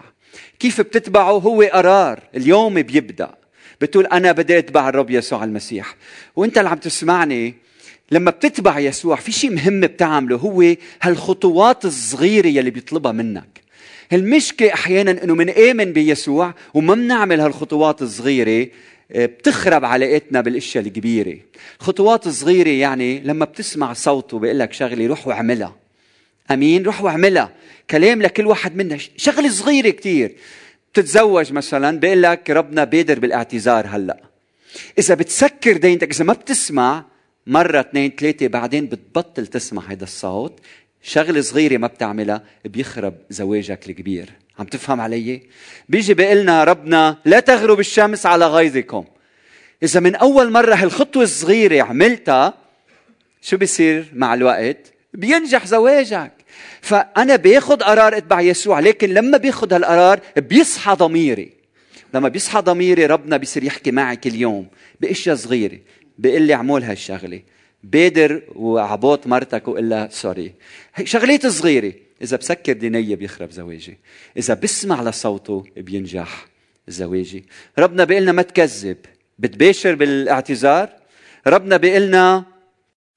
كيف 0.60 0.82
بتتبعه 0.82 1.32
هو 1.32 1.62
قرار؟ 1.62 2.20
اليوم 2.36 2.82
بيبدأ. 2.82 3.36
بتقول 3.82 4.06
أنا 4.06 4.32
بدي 4.32 4.58
أتبع 4.58 4.90
الرب 4.90 5.10
يسوع 5.10 5.44
المسيح. 5.44 5.96
وأنت 6.36 6.58
اللي 6.58 6.70
عم 6.70 6.78
تسمعني 6.78 7.56
لما 8.12 8.32
بتتبع 8.32 8.80
يسوع 8.80 9.16
في 9.16 9.32
شيء 9.32 9.52
مهم 9.52 9.82
بتعمله 9.82 10.36
هو 10.38 10.76
هالخطوات 11.02 11.86
الصغيرة 11.86 12.48
يلي 12.48 12.70
بيطلبها 12.70 13.12
منك. 13.12 13.62
المشكلة 14.14 14.74
أحيانا 14.74 15.24
أنه 15.24 15.36
منآمن 15.36 15.94
بيسوع 15.94 16.54
وما 16.74 16.96
بنعمل 16.96 17.40
هالخطوات 17.42 18.02
الصغيرة 18.02 18.68
آه، 19.12 19.26
بتخرب 19.26 19.86
علاقتنا 19.86 20.42
بالأشياء 20.42 20.86
الكبيرة. 20.86 21.38
خطوات 21.80 22.28
صغيرة 22.28 22.70
يعني 22.70 23.20
لما 23.20 23.46
بتسمع 23.46 23.94
صوته 23.94 24.40
بيقول 24.40 24.60
لك 24.60 24.74
شغلة 24.74 25.08
روح 25.08 25.28
واعملها. 25.28 25.76
أمين؟ 26.52 26.84
روح 26.84 27.02
واعملها. 27.02 27.52
كلام 27.90 28.22
لكل 28.22 28.46
واحد 28.46 28.76
منا 28.76 28.98
شغلة 29.18 29.50
صغيرة 29.50 29.90
كتير. 29.90 30.36
بتتزوج 30.94 31.54
مثلا 31.54 32.00
بيقول 32.00 32.22
لك 32.22 32.50
ربنا 32.50 32.84
بادر 32.84 33.20
بالاعتذار 33.20 33.88
هلأ. 33.88 34.18
إذا 35.00 35.16
بتسكر 35.16 35.78
دينتك 35.78 36.12
إذا 36.12 36.24
ما 36.24 36.34
بتسمع 36.34 37.06
مرة 37.48 37.80
اثنين 37.80 38.12
ثلاثة 38.20 38.48
بعدين 38.48 38.86
بتبطل 38.86 39.48
تسمع 39.48 39.84
هذا 39.92 40.04
الصوت 40.04 40.60
شغلة 41.04 41.42
صغيرة 41.42 41.78
ما 41.78 41.88
بتعملها 41.88 42.44
بيخرب 42.66 43.14
زواجك 43.30 43.90
الكبير. 43.90 44.30
عم 44.60 44.66
تفهم 44.66 45.02
علي؟ 45.02 45.42
بيجي 45.90 46.14
بيقلنا 46.14 46.64
ربنا 46.64 47.18
لا 47.26 47.40
تغرب 47.40 47.80
الشمس 47.80 48.26
على 48.26 48.48
غيظكم. 48.48 49.06
إذا 49.84 50.00
من 50.00 50.16
أول 50.16 50.52
مرة 50.52 50.76
هالخطوة 50.76 51.24
الصغيرة 51.24 51.84
عملتها 51.84 52.54
شو 53.42 53.58
بيصير 53.58 54.12
مع 54.14 54.34
الوقت؟ 54.34 54.94
بينجح 55.14 55.66
زواجك. 55.66 56.32
فأنا 56.82 57.36
باخذ 57.36 57.78
قرار 57.78 58.18
أتبع 58.18 58.42
يسوع 58.42 58.80
لكن 58.80 59.10
لما 59.10 59.38
باخذ 59.38 59.74
هالقرار 59.74 60.20
بيصحى 60.38 60.94
ضميري. 60.96 61.52
لما 62.14 62.30
بيصحى 62.30 62.62
ضميري 62.62 63.06
ربنا 63.06 63.38
بيصير 63.38 63.64
يحكي 63.64 63.92
معي 63.92 64.16
كل 64.16 64.36
يوم 64.36 64.68
بأشياء 65.00 65.36
صغيرة. 65.36 65.80
بيقول 66.18 66.42
لي 66.42 66.54
اعمل 66.54 66.84
هالشغلة. 66.84 67.42
بادر 67.84 68.42
وعبوط 68.56 69.28
مرتك 69.28 69.68
وقول 69.68 69.90
لها 69.90 70.08
سوري 70.12 70.54
شغلات 71.04 71.48
صغيرة. 71.48 71.94
إذا 72.22 72.38
بسكر 72.38 72.74
دينية 72.74 73.16
بيخرب 73.16 73.52
زواجي. 73.52 73.98
إذا 74.38 74.54
بسمع 74.54 75.04
لصوته 75.04 75.64
بينجح 75.78 76.48
زواجي. 76.88 77.46
ربنا 77.80 78.04
بيقلنا 78.04 78.32
ما 78.32 78.42
تكذب. 78.42 78.98
بتباشر 79.40 79.96
بالاعتذار؟ 79.96 80.90
ربنا 81.48 81.78
بيقلنا 81.78 82.46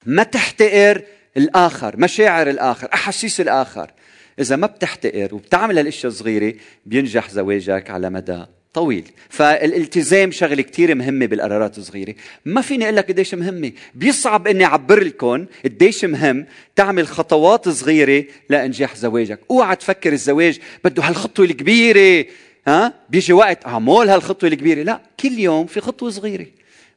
ما 0.05 0.23
تحتقر 0.23 1.01
الآخر 1.37 1.97
مشاعر 1.97 2.49
الآخر 2.49 2.89
أحاسيس 2.93 3.41
الآخر. 3.41 3.91
إذا 4.39 4.55
ما 4.55 4.67
بتحتقر 4.67 5.35
وبتعمل 5.35 5.77
هالأشياء 5.77 6.11
الصغيره 6.11 6.53
بينجح 6.85 7.29
زواجك 7.29 7.89
على 7.89 8.09
مدى 8.09 8.45
طويل. 8.75 9.11
فالالتزام 9.29 10.31
شغلة 10.31 10.61
كتير 10.61 10.95
مهمة 10.95 11.25
بالقرارات 11.25 11.77
الصغيرة. 11.77 12.15
ما 12.45 12.61
فيني 12.61 12.83
أقول 12.83 12.95
لك 12.95 13.07
قديش 13.07 13.35
مهمة. 13.35 13.71
بيصعب 13.93 14.47
إني 14.47 14.65
أعبر 14.65 15.03
لكم 15.03 15.45
قديش 15.65 16.05
مهم 16.05 16.45
تعمل 16.75 17.07
خطوات 17.07 17.69
صغيرة 17.69 18.25
لإنجاح 18.49 18.95
زواجك. 18.95 19.39
أوعى 19.51 19.75
تفكر 19.75 20.13
الزواج 20.13 20.59
بده 20.83 21.03
هالخطوة 21.03 21.45
الكبيرة 21.45 22.25
ها؟ 22.67 22.93
بيجي 23.09 23.33
وقت 23.33 23.65
اعمل 23.65 24.09
هالخطوة 24.09 24.49
الكبيرة. 24.49 24.83
لا 24.83 25.01
كل 25.19 25.39
يوم 25.39 25.65
في 25.65 25.81
خطوة 25.81 26.09
صغيرة 26.09 26.45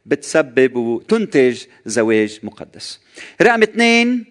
بتسبب 0.06 0.76
وتنتج 0.76 1.62
زواج 1.86 2.38
مقدس. 2.42 3.00
رقم 3.42 3.62
اثنين 3.62 4.24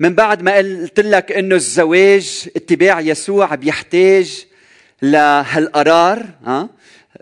من 0.00 0.14
بعد 0.14 0.42
ما 0.42 0.56
قلت 0.56 1.00
لك 1.00 1.32
إنه 1.32 1.54
الزواج 1.54 2.48
اتباع 2.56 3.00
يسوع 3.00 3.54
بيحتاج 3.54 4.49
لهالقرار 5.02 6.26
ها؟ 6.46 6.68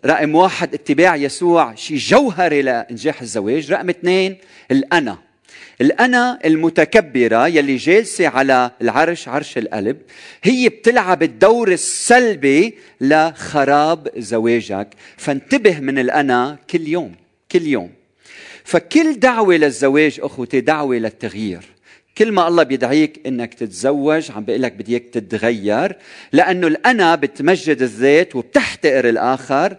رقم 0.07 0.35
واحد 0.35 0.75
اتباع 0.75 1.17
يسوع 1.17 1.75
شيء 1.75 1.97
جوهري 1.97 2.63
لإنجاح 2.63 3.21
الزواج. 3.21 3.73
رقم 3.73 3.89
اثنين 3.89 4.37
الأنا. 4.71 5.19
الأنا 5.81 6.39
المتكبرة 6.45 7.49
يلي 7.49 7.77
جالسة 7.77 8.29
على 8.29 8.71
العرش 8.83 9.29
عرش 9.29 9.59
القلب 9.59 9.97
هي 10.43 10.69
بتلعب 10.69 11.23
الدور 11.23 11.73
السلبي 11.73 12.75
لخراب 13.01 14.09
زواجك. 14.17 14.89
فانتبه 15.17 15.81
من 15.81 15.99
الأنا 15.99 16.59
كل 16.71 16.89
يوم 16.89 17.15
كل 17.53 17.63
يوم. 17.63 17.91
فكل 18.65 19.19
دعوة 19.19 19.55
للزواج 19.57 20.21
أخوتي 20.23 20.61
دعوة 20.61 20.97
للتغيير. 20.97 21.78
كل 22.19 22.33
ما 22.33 22.49
الله 22.49 22.63
بيدعيك 22.63 23.21
إنك 23.27 23.55
تتزوج 23.55 24.31
عم 24.31 24.45
بيقول 24.45 24.63
لك 24.63 24.73
بدي 24.73 24.93
إياك 24.93 25.05
تتغير 25.13 25.97
لأنه 26.33 26.67
الأنا 26.67 27.15
بتمجد 27.15 27.83
الذات 27.83 28.37
وبتحتقر 28.37 29.09
الآخر 29.09 29.77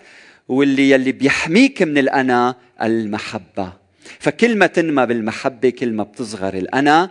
واللي 0.48 0.90
يلي 0.90 1.12
بيحميك 1.12 1.82
من 1.82 1.98
الأنا 1.98 2.56
المحبة. 2.82 3.74
فكل 4.20 4.58
ما 4.58 4.68
تنمى 4.68 5.06
بالمحبة 5.06 5.70
كل 5.70 5.94
ما 5.94 6.04
بتصغر 6.04 6.54
الأنا 6.54 7.10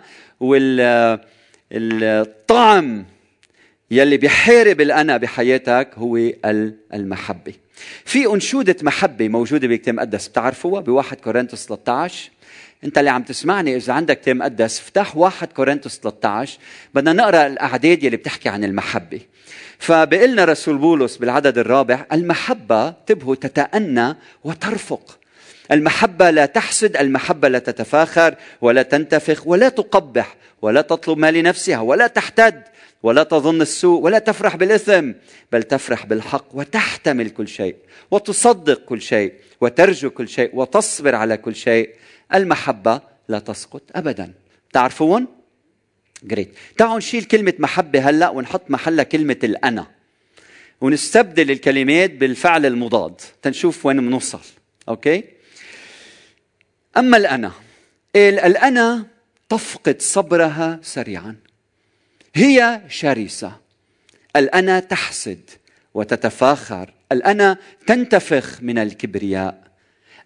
والطعم 1.71 3.05
يلي 3.91 4.17
بيحارب 4.17 4.81
الانا 4.81 5.17
بحياتك 5.17 5.89
هو 5.97 6.17
المحبة. 6.95 7.55
في 8.05 8.27
أنشودة 8.27 8.77
محبة 8.83 9.29
موجودة 9.29 9.69
بكتاب 9.69 9.95
مقدس 9.95 10.29
بتعرفوها؟ 10.29 10.81
بواحد 10.81 11.21
كورنثوس 11.21 11.67
13 11.67 12.31
انت 12.85 12.99
اللي 12.99 13.11
عم 13.11 13.23
تسمعني 13.23 13.77
إذا 13.77 13.93
عندك 13.93 14.21
كتاب 14.21 14.37
مقدس 14.37 14.81
افتح 14.81 15.17
واحد 15.17 15.53
كورنثوس 15.53 15.99
13 15.99 16.59
بدنا 16.95 17.13
نقرأ 17.13 17.47
الاعداد 17.47 18.03
يلي 18.03 18.17
بتحكي 18.17 18.49
عن 18.49 18.65
المحبة. 18.65 19.21
فبقلنا 19.79 20.45
رسول 20.45 20.79
بولس 20.79 21.17
بالعدد 21.17 21.59
الرابع 21.59 22.07
المحبة 22.13 22.91
تبهو 22.91 23.35
تتأنى 23.35 24.17
وترفق. 24.45 25.19
المحبة 25.73 26.31
لا 26.31 26.47
تحسد 26.47 26.97
المحبة 26.97 27.49
لا 27.49 27.59
تتفاخر 27.59 28.35
ولا 28.61 28.83
تنتفخ 28.83 29.47
ولا 29.47 29.69
تقبح 29.69 30.37
ولا 30.63 30.81
تطلب 30.81 31.19
ما 31.19 31.31
لنفسها 31.31 31.81
ولا 31.81 32.07
تحتد. 32.07 32.63
ولا 33.03 33.23
تظن 33.23 33.63
السوء 33.63 34.01
ولا 34.01 34.19
تفرح 34.19 34.57
بالإثم 34.57 35.13
بل 35.53 35.63
تفرح 35.63 36.07
بالحق 36.07 36.47
وتحتمل 36.53 37.31
كل 37.31 37.49
شيء 37.49 37.77
وتصدق 38.11 38.85
كل 38.85 39.03
شيء 39.03 39.33
وترجو 39.61 40.11
كل 40.11 40.29
شيء 40.29 40.51
وتصبر 40.57 41.15
على 41.15 41.37
كل 41.37 41.55
شيء. 41.57 41.95
المحبة 42.35 43.01
لا 43.29 43.39
تسقط 43.39 43.83
أبدا. 43.95 44.33
تعرفون؟ 44.73 45.27
جريت 46.23 46.55
تعالوا 46.77 46.97
نشيل 46.97 47.25
كلمة 47.25 47.55
محبة 47.59 48.11
هلأ 48.11 48.29
ونحط 48.29 48.71
محلها 48.71 49.05
كلمة 49.05 49.39
الأنا. 49.45 49.87
ونستبدل 50.81 51.51
الكلمات 51.51 52.11
بالفعل 52.11 52.67
المضاد. 52.67 53.21
تنشوف 53.43 53.87
وين 53.87 54.01
بنوصل 54.01 54.41
أوكي؟ 54.89 55.25
أما 56.97 57.17
الأنا 57.17 57.53
الأنا 58.17 59.07
تفقد 59.49 60.03
صبرها 60.03 60.81
سريعا. 60.83 61.37
هي 62.35 62.81
شرسة. 62.89 63.53
الأنا 64.37 64.81
تحسد 64.81 65.51
وتتفاخر. 65.95 66.93
الأنا 67.13 67.57
تنتفخ 67.87 68.59
من 68.63 68.79
الكبرياء. 68.79 69.69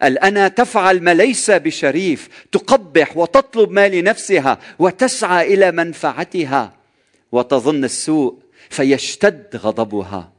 الأنا 0.02 0.48
تفعل 0.48 1.02
ما 1.02 1.14
ليس 1.14 1.50
بشريف 1.50 2.28
تقبح 2.52 3.16
وتطلب 3.16 3.70
ما 3.70 3.88
لنفسها 3.88 4.58
وتسعى 4.78 5.54
إلى 5.54 5.72
منفعتها. 5.72 6.72
وتظن 7.32 7.84
السوء 7.84 8.38
فيشتد 8.70 9.56
غضبها. 9.56 10.32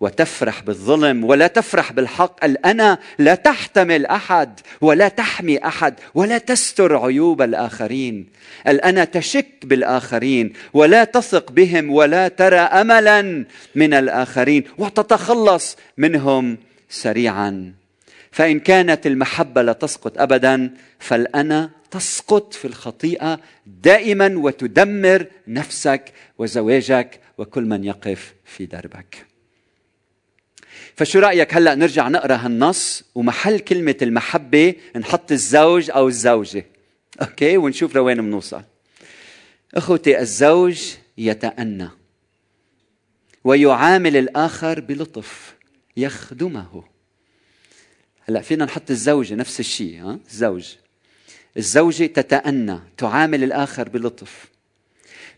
وتفرح 0.00 0.62
بالظلم 0.62 1.24
ولا 1.24 1.46
تفرح 1.46 1.92
بالحق. 1.92 2.44
الأنا 2.44 2.98
لا 3.18 3.34
تحتمل 3.34 4.06
أحد 4.06 4.60
ولا 4.80 5.08
تحمي 5.08 5.58
أحد 5.58 5.94
ولا 6.14 6.38
تستر 6.38 6.96
عيوب 6.96 7.42
الآخرين. 7.42 8.26
الأنا 8.68 9.04
تشك 9.04 9.46
بالآخرين 9.64 10.52
ولا 10.72 11.04
تثق 11.04 11.52
بهم 11.52 11.90
ولا 11.90 12.28
ترى 12.28 12.58
أملا 12.58 13.44
من 13.74 13.94
الآخرين 13.94 14.64
وتتخلص 14.78 15.76
منهم 15.98 16.58
سريعا. 16.88 17.72
فإن 18.32 18.60
كانت 18.60 19.06
المحبة 19.06 19.62
لا 19.62 19.72
تسقط 19.72 20.20
أبدا 20.20 20.70
فالأنا 20.98 21.70
تسقط 21.90 22.54
في 22.54 22.64
الخطيئة 22.64 23.40
دائما 23.66 24.32
وتدمر 24.36 25.26
نفسك 25.48 26.12
وزواجك 26.38 27.20
وكل 27.38 27.64
من 27.64 27.84
يقف 27.84 28.34
في 28.44 28.66
دربك. 28.66 29.29
فشو 31.00 31.18
رأيك 31.18 31.54
هلأ 31.54 31.74
نرجع 31.74 32.08
نقرأ 32.08 32.36
هالنص 32.36 33.04
ومحل 33.14 33.58
كلمة 33.58 33.96
المحبة 34.02 34.74
نحط 34.96 35.32
الزوج 35.32 35.90
أو 35.90 36.08
الزوجة؟ 36.08 36.66
أوكي 37.22 37.56
ونشوف 37.56 37.94
لوين 37.94 38.16
بنوصل 38.16 38.62
أخوتي 39.74 40.20
الزوج 40.20 40.82
يتأنى 41.18 41.88
ويعامل 43.44 44.16
الآخر 44.16 44.80
بلطف 44.80 45.54
يخدمه. 45.96 46.84
هلأ 48.28 48.40
فينا 48.40 48.64
نحط 48.64 48.90
الزوجة 48.90 49.34
نفس 49.34 49.60
الشيء 49.60 50.02
ها؟ 50.02 50.18
الزوج. 50.30 50.74
الزوجة 51.56 52.06
تتأنى 52.06 52.80
تعامل 52.96 53.44
الآخر 53.44 53.88
بلطف. 53.88 54.49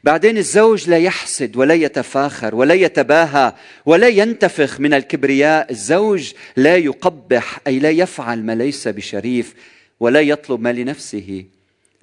بعدين 0.04 0.38
الزوج 0.38 0.90
لا 0.90 0.98
يحسد 0.98 1.56
ولا 1.56 1.74
يتفاخر 1.74 2.54
ولا 2.54 2.74
يتباهى 2.74 3.52
ولا 3.86 4.08
ينتفخ 4.08 4.80
من 4.80 4.94
الكبرياء. 4.94 5.70
الزوج 5.70 6.32
لا 6.56 6.76
يقبح 6.76 7.60
أي 7.66 7.78
لا 7.78 7.90
يفعل 7.90 8.42
ما 8.42 8.54
ليس 8.54 8.88
بشريف 8.88 9.54
ولا 10.00 10.20
يطلب 10.20 10.60
ما 10.60 10.72
لنفسه. 10.72 11.44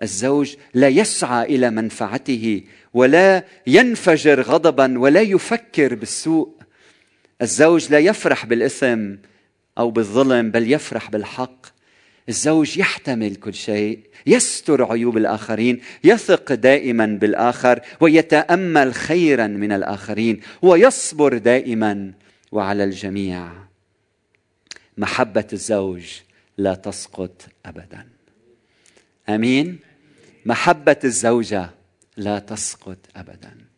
الزوج 0.03 0.55
لا 0.73 0.87
يسعى 0.87 1.55
إلى 1.55 1.69
منفعته 1.69 2.63
ولا 2.93 3.43
ينفجر 3.67 4.41
غضبا 4.41 4.99
ولا 4.99 5.21
يفكر 5.21 5.95
بالسوء. 5.95 6.49
الزوج 7.41 7.91
لا 7.91 7.99
يفرح 7.99 8.45
بالإثم 8.45 9.15
أو 9.77 9.91
بالظلم 9.91 10.51
بل 10.51 10.71
يفرح 10.71 11.09
بالحق. 11.09 11.78
الزوج 12.29 12.77
يحتمل 12.77 13.35
كل 13.35 13.53
شيء 13.53 13.99
يستر 14.25 14.91
عيوب 14.91 15.17
الآخرين 15.17 15.81
يثق 16.03 16.53
دائما 16.53 17.05
بالآخر 17.05 17.81
ويتأمل 17.99 18.93
خيرا 18.93 19.47
من 19.47 19.71
الآخرين 19.71 20.41
ويصبر 20.61 21.37
دائما 21.37 22.13
وعلى 22.51 22.83
الجميع. 22.83 23.51
محبة 24.97 25.47
الزوج 25.53 26.03
لا 26.57 26.73
تسقط 26.75 27.47
ابدا. 27.65 28.07
آمين؟ 29.29 29.79
محبة 30.45 30.99
الزوجة 31.03 31.69
لا 32.17 32.39
تسقط 32.39 32.97
ابدا. 33.15 33.68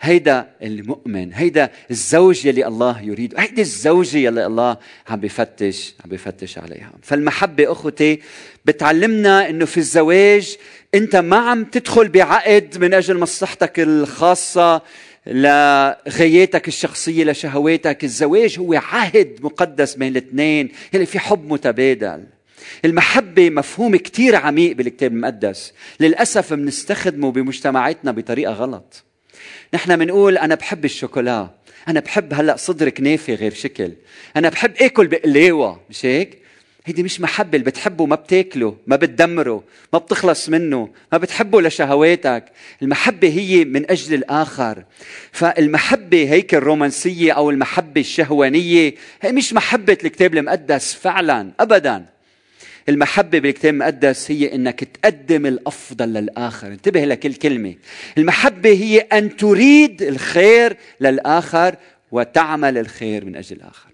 هيدا 0.00 0.50
المؤمن 0.62 1.34
هيدا 1.34 1.70
الزوج 1.90 2.46
يلي 2.46 2.66
الله 2.66 3.02
يريد 3.02 3.34
هيدي 3.38 3.60
الزوجة 3.60 4.18
يلي 4.18 4.46
الله 4.46 4.76
عم 5.08 5.20
بفتش 5.20 5.94
عم 6.04 6.10
بفتش 6.10 6.58
عليها. 6.58 6.92
فالمحبة 7.02 7.72
أخوتي 7.72 8.20
بتعلمنا 8.64 9.50
أنه 9.50 9.64
في 9.64 9.78
الزواج 9.78 10.56
أنت 10.94 11.16
ما 11.16 11.36
عم 11.36 11.64
تدخل 11.64 12.08
بعقد 12.08 12.78
من 12.78 12.94
أجل 12.94 13.18
مصلحتك 13.18 13.80
الخاصة 13.80 14.82
لغاياتك 15.26 16.68
الشخصية 16.68 17.24
لشهواتك. 17.24 18.04
الزواج 18.04 18.58
هو 18.58 18.74
عهد 18.74 19.38
مقدس 19.42 19.94
بين 19.94 20.08
الاثنين 20.08 20.68
يلي 20.92 21.06
في 21.06 21.18
حب 21.18 21.52
متبادل. 21.52 22.24
المحبة 22.84 23.50
مفهوم 23.50 23.96
كتير 23.96 24.36
عميق 24.36 24.76
بالكتاب 24.76 25.12
المقدس. 25.12 25.72
للأسف 26.00 26.52
بنستخدمه 26.52 27.32
بمجتمعاتنا 27.32 28.12
بطريقة 28.12 28.52
غلط. 28.52 29.04
نحن 29.74 29.96
بنقول 29.96 30.38
أنا 30.38 30.54
بحب 30.54 30.84
الشوكولا. 30.84 31.50
أنا 31.88 32.00
بحب 32.00 32.34
هلأ 32.34 32.56
صدر 32.56 32.88
كنافة 32.88 33.34
غير 33.34 33.54
شكل. 33.54 33.92
أنا 34.36 34.48
بحب 34.48 34.72
آكل 34.80 35.06
بقلاوة 35.06 35.80
مش 35.90 36.06
هيك؟ 36.06 36.38
هيدي 36.84 37.02
مش 37.02 37.20
محبة 37.20 37.58
اللي 37.58 37.70
بتحبه 37.70 38.06
ما 38.06 38.16
بتاكله 38.16 38.76
ما 38.86 38.96
بتدمره 38.96 39.64
ما 39.92 39.98
بتخلص 39.98 40.48
منه 40.48 40.88
ما 41.12 41.18
بتحبه 41.18 41.62
لشهواتك. 41.62 42.44
المحبة 42.82 43.28
هي 43.28 43.64
من 43.64 43.90
أجل 43.90 44.14
الآخر. 44.14 44.84
فالمحبة 45.32 46.32
هيك 46.32 46.54
الرومانسية 46.54 47.32
أو 47.32 47.50
المحبة 47.50 48.00
الشهوانية 48.00 48.94
هي 49.22 49.32
مش 49.32 49.52
محبة 49.52 49.98
الكتاب 50.04 50.34
المقدس 50.34 50.94
فعلا 50.94 51.50
أبدا. 51.60 52.04
المحبة 52.88 53.38
بالكتاب 53.38 53.74
المقدس 53.74 54.30
هي 54.30 54.54
إنك 54.54 54.84
تقدم 54.84 55.46
الأفضل 55.46 56.08
للآخر، 56.08 56.66
انتبه 56.66 57.04
لكل 57.04 57.34
كلمة. 57.34 57.74
المحبة 58.18 58.70
هي 58.70 58.98
أن 58.98 59.36
تريد 59.36 60.02
الخير 60.02 60.76
للآخر 61.00 61.76
وتعمل 62.12 62.78
الخير 62.78 63.24
من 63.24 63.36
أجل 63.36 63.56
الآخر. 63.56 63.90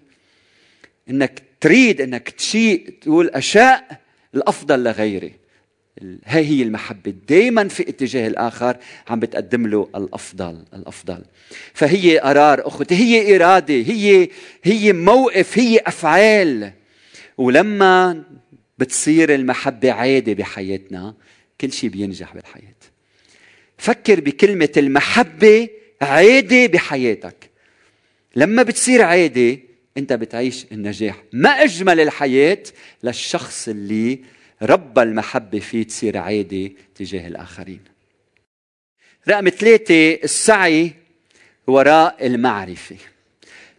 إنك 1.09 1.41
تريد 1.61 2.01
إنك 2.01 2.29
تشيء 2.29 2.93
تقول 3.01 3.29
أشاء 3.29 3.99
الأفضل 4.35 4.83
لغيري. 4.83 5.33
هاي 6.25 6.45
هي 6.45 6.63
المحبة. 6.63 7.13
دائما 7.29 7.67
في 7.67 7.89
اتجاه 7.89 8.27
الآخر 8.27 8.77
عم 9.07 9.19
بتقدم 9.19 9.67
له 9.67 9.89
الأفضل 9.95 10.63
الأفضل. 10.73 11.23
فهي 11.73 12.19
قرار 12.19 12.67
أخوتي. 12.67 12.95
هي 12.95 13.35
إرادة. 13.35 13.73
هي 13.73 14.29
هي 14.63 14.93
موقف. 14.93 15.59
هي 15.59 15.79
أفعال. 15.87 16.71
ولما 17.37 18.23
بتصير 18.77 19.35
المحبة 19.35 19.91
عادة 19.91 20.33
بحياتنا 20.33 21.15
كل 21.61 21.71
شيء 21.71 21.89
بينجح 21.89 22.33
بالحياة. 22.33 22.75
فكر 23.77 24.19
بكلمة 24.19 24.69
المحبة 24.77 25.69
عادة 26.01 26.65
بحياتك. 26.65 27.49
لما 28.35 28.63
بتصير 28.63 29.01
عادة 29.01 29.57
انت 29.97 30.13
بتعيش 30.13 30.65
النجاح. 30.71 31.23
ما 31.33 31.49
أجمل 31.49 31.99
الحياة 31.99 32.63
للشخص 33.03 33.67
اللي 33.67 34.19
ربى 34.61 35.01
المحبة 35.01 35.59
فيه 35.59 35.83
تصير 35.83 36.17
عادة 36.17 36.71
تجاه 36.95 37.27
الآخرين. 37.27 37.81
رقم 39.29 39.49
ثلاثة 39.49 40.13
السعي 40.13 40.91
وراء 41.67 42.27
المعرفة. 42.27 42.95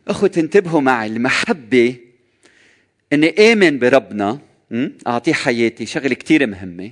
أخوة 0.08 0.32
انتبهوا 0.36 0.80
معي. 0.80 1.06
المحبة 1.06 1.96
أني 3.12 3.52
آمن 3.52 3.78
بربنا 3.78 4.38
أعطيه 5.06 5.32
حياتي 5.32 5.86
شغلة 5.86 6.14
كتير 6.14 6.46
مهمة. 6.46 6.90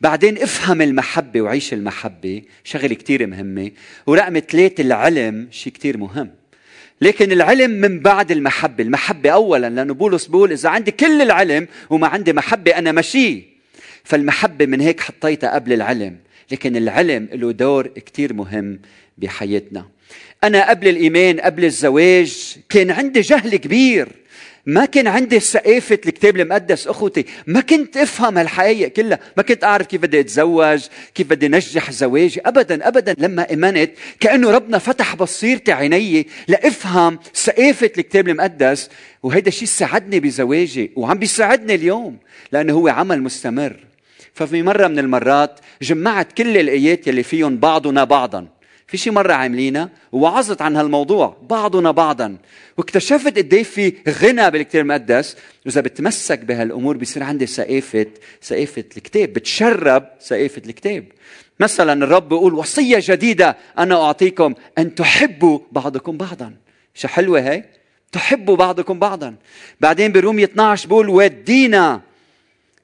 بعدين 0.00 0.38
افهم 0.38 0.82
المحبة 0.82 1.40
وعيش 1.40 1.72
المحبة 1.72 2.42
شغلة 2.64 2.94
كتير 2.94 3.26
مهمة. 3.26 3.70
ورقم 4.06 4.38
ثلاثة 4.38 4.82
العلم 4.82 5.48
شيء 5.50 5.72
كتير 5.72 5.98
مهم. 5.98 6.30
لكن 7.00 7.32
العلم 7.32 7.70
من 7.70 8.00
بعد 8.00 8.30
المحبة. 8.30 8.84
المحبة 8.84 9.30
أولا 9.30 9.70
لأنه 9.70 9.94
بولس 9.94 10.26
بيقول 10.26 10.52
إذا 10.52 10.68
عندي 10.68 10.90
كل 10.90 11.22
العلم 11.22 11.68
وما 11.90 12.06
عندي 12.06 12.32
محبة 12.32 12.78
أنا 12.78 12.92
مشي 12.92 13.42
فالمحبة 14.04 14.66
من 14.66 14.80
هيك 14.80 15.00
حطيتها 15.00 15.54
قبل 15.54 15.72
العلم. 15.72 16.16
لكن 16.52 16.76
العلم 16.76 17.28
له 17.32 17.52
دور 17.52 17.86
كتير 17.86 18.32
مهم 18.32 18.80
بحياتنا. 19.18 19.88
أنا 20.44 20.70
قبل 20.70 20.88
الإيمان 20.88 21.40
قبل 21.40 21.64
الزواج 21.64 22.56
كان 22.68 22.90
عندي 22.90 23.20
جهل 23.20 23.56
كبير. 23.56 24.08
ما 24.66 24.84
كان 24.84 25.06
عندي 25.06 25.40
ثقافة 25.40 25.94
الكتاب 26.06 26.36
المقدس 26.36 26.86
أخوتي. 26.86 27.24
ما 27.46 27.60
كنت 27.60 27.96
أفهم 27.96 28.38
الحقائق 28.38 28.88
كلها. 28.88 29.18
ما 29.36 29.42
كنت 29.42 29.64
أعرف 29.64 29.86
كيف 29.86 30.02
بدي 30.02 30.20
أتزوج 30.20 30.86
كيف 31.14 31.26
بدي 31.26 31.48
نجح 31.48 31.90
زواجي. 31.90 32.40
أبدا 32.46 32.88
أبدا. 32.88 33.14
لما 33.18 33.52
إمنت 33.52 33.90
كأنه 34.20 34.50
ربنا 34.50 34.78
فتح 34.78 35.16
بصيرتي 35.16 35.72
عيني 35.72 36.26
لأفهم 36.48 37.18
ثقافة 37.34 37.90
الكتاب 37.98 38.28
المقدس. 38.28 38.90
وهيدا 39.22 39.48
الشيء 39.48 39.68
ساعدني 39.68 40.20
بزواجي 40.20 40.90
وعم 40.96 41.18
بيساعدني 41.18 41.74
اليوم 41.74 42.16
لأنه 42.52 42.72
هو 42.72 42.88
عمل 42.88 43.22
مستمر. 43.22 43.76
ففي 44.34 44.62
مرة 44.62 44.88
من 44.88 44.98
المرات 44.98 45.60
جمعت 45.82 46.32
كل 46.32 46.58
الآيات 46.58 47.06
يلي 47.06 47.22
فيهم 47.22 47.56
بعضنا 47.56 48.04
بعضا. 48.04 48.59
في 48.90 48.96
شي 48.96 49.10
مرة 49.10 49.32
عاملينها 49.32 49.90
ووعظت 50.12 50.62
عن 50.62 50.76
هالموضوع 50.76 51.36
بعضنا 51.42 51.90
بعضا. 51.90 52.36
واكتشفت 52.78 53.38
قد 53.38 53.54
إيه 53.54 53.62
في 53.62 53.94
غنى 54.08 54.50
بالكتاب 54.50 54.82
المقدس. 54.82 55.36
وإذا 55.66 55.80
بتمسك 55.80 56.38
بهالأمور 56.38 56.96
بيصير 56.96 57.22
عندي 57.22 57.46
ثقافه 57.46 58.06
ثقافه 58.42 58.84
الكتاب 58.96 59.32
بتشرب 59.32 60.08
ثقافه 60.22 60.62
الكتاب. 60.66 61.04
مثلا 61.60 62.04
الرب 62.04 62.28
بيقول 62.28 62.54
وصية 62.54 62.98
جديدة 63.02 63.56
أنا 63.78 64.04
أعطيكم 64.04 64.54
أن 64.78 64.94
تحبوا 64.94 65.58
بعضكم 65.72 66.16
بعضا. 66.16 66.54
شو 66.94 67.08
حلوة 67.08 67.40
هي؟ 67.40 67.64
تحبوا 68.12 68.56
بعضكم 68.56 68.98
بعضا. 68.98 69.34
بعدين 69.80 70.12
برومية 70.12 70.44
12 70.44 70.88
بيقول 70.88 71.08
ودينا 71.08 72.00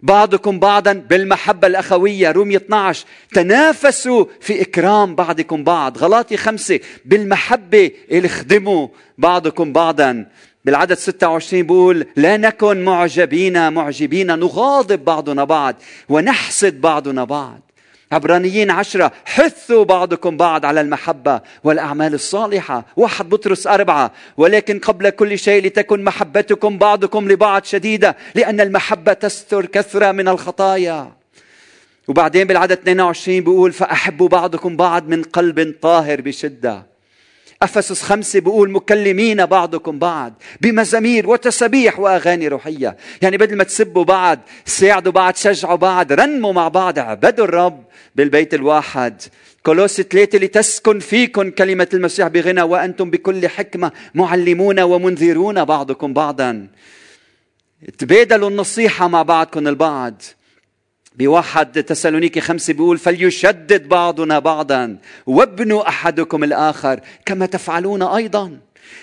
بعضكم 0.02 0.58
بعضا 0.58 0.92
بالمحبة 0.92 1.66
الأخوية 1.66 2.30
رومية 2.30 2.56
12 2.56 3.04
تنافسوا 3.34 4.24
في 4.40 4.62
إكرام 4.62 5.14
بعضكم 5.14 5.64
بعض. 5.64 5.98
غلاطي 5.98 6.36
خمسة 6.36 6.80
بالمحبة 7.04 7.90
اخدموا 8.12 8.88
بعضكم 9.18 9.72
بعضا. 9.72 10.26
بالعدد 10.64 10.94
26 10.94 11.62
بيقول 11.62 12.06
لا 12.16 12.36
نكن 12.36 12.84
معجبين 12.84 13.72
معجبين 13.72 14.38
نغاضب 14.38 15.04
بعضنا 15.04 15.44
بعض 15.44 15.76
ونحسد 16.08 16.80
بعضنا 16.80 17.24
بعض. 17.24 17.65
عبرانيين 18.12 18.70
عشرة 18.70 19.12
حثوا 19.24 19.84
بعضكم 19.84 20.36
بعض 20.36 20.66
على 20.66 20.80
المحبة 20.80 21.40
والأعمال 21.64 22.14
الصالحة. 22.14 22.84
واحد 22.96 23.28
بطرس 23.28 23.66
أربعة 23.66 24.12
ولكن 24.36 24.78
قبل 24.78 25.10
كل 25.10 25.38
شيء 25.38 25.66
لتكن 25.66 26.04
محبتكم 26.04 26.78
بعضكم 26.78 27.28
لبعض 27.28 27.64
شديدة 27.64 28.16
لأن 28.34 28.60
المحبة 28.60 29.12
تستر 29.12 29.66
كثرة 29.66 30.12
من 30.12 30.28
الخطايا. 30.28 31.12
وبعدين 32.08 32.46
بالعدد 32.46 32.78
22 32.78 33.40
بيقول 33.40 33.72
فأحبوا 33.72 34.28
بعضكم 34.28 34.76
بعض 34.76 35.08
من 35.08 35.22
قلب 35.22 35.74
طاهر 35.82 36.20
بشدة. 36.20 36.86
أفسس 37.62 38.02
خمسة 38.02 38.40
بيقول 38.40 38.70
مكلمين 38.70 39.46
بعضكم 39.46 39.98
بعض 39.98 40.32
بمزامير 40.60 41.30
وتسابيح 41.30 42.00
وأغاني 42.00 42.48
روحية. 42.48 42.96
يعني 43.22 43.36
بدل 43.36 43.56
ما 43.56 43.64
تسبوا 43.64 44.04
بعض 44.04 44.38
ساعدوا 44.64 45.12
بعض 45.12 45.34
شجعوا 45.34 45.76
بعض 45.76 46.12
رنموا 46.12 46.52
مع 46.52 46.68
بعض 46.68 46.98
عبدوا 46.98 47.44
الرب. 47.44 47.84
بالبيت 48.16 48.54
الواحد. 48.54 49.22
كولوس 49.62 50.00
ثلاثة 50.00 50.38
لتسكن 50.38 50.98
فيكم 50.98 51.50
كلمة 51.50 51.88
المسيح 51.94 52.28
بغنى 52.28 52.62
وأنتم 52.62 53.10
بكل 53.10 53.48
حكمة 53.48 53.92
معلمون 54.14 54.80
ومنذرون 54.80 55.64
بعضكم 55.64 56.12
بعضا. 56.12 56.66
تبادلوا 57.98 58.50
النصيحة 58.50 59.08
مع 59.08 59.22
بعضكم 59.22 59.68
البعض. 59.68 60.22
بواحد 61.18 61.82
تسالونيكي 61.82 62.40
خمسة 62.40 62.72
بيقول 62.72 62.98
فليشدد 62.98 63.88
بعضنا 63.88 64.38
بعضا 64.38 64.98
وابنوا 65.26 65.88
أحدكم 65.88 66.44
الآخر 66.44 67.00
كما 67.26 67.46
تفعلون 67.46 68.02
أيضا. 68.02 68.58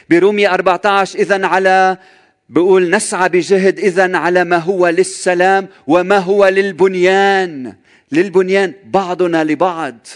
برومية 0.10 0.54
14 0.54 1.20
إذا 1.20 1.46
على 1.46 1.98
بيقول 2.50 2.90
نسعى 2.90 3.30
بجهد 3.30 3.80
إذا 3.80 4.18
على 4.18 4.44
ما 4.44 4.58
هو 4.58 4.88
للسلام 4.88 5.68
وما 5.88 6.18
هو 6.18 6.48
للبنيان. 6.48 7.74
للبنيان 8.14 8.74
بعضنا 8.86 9.44
لبعض. 9.44 10.08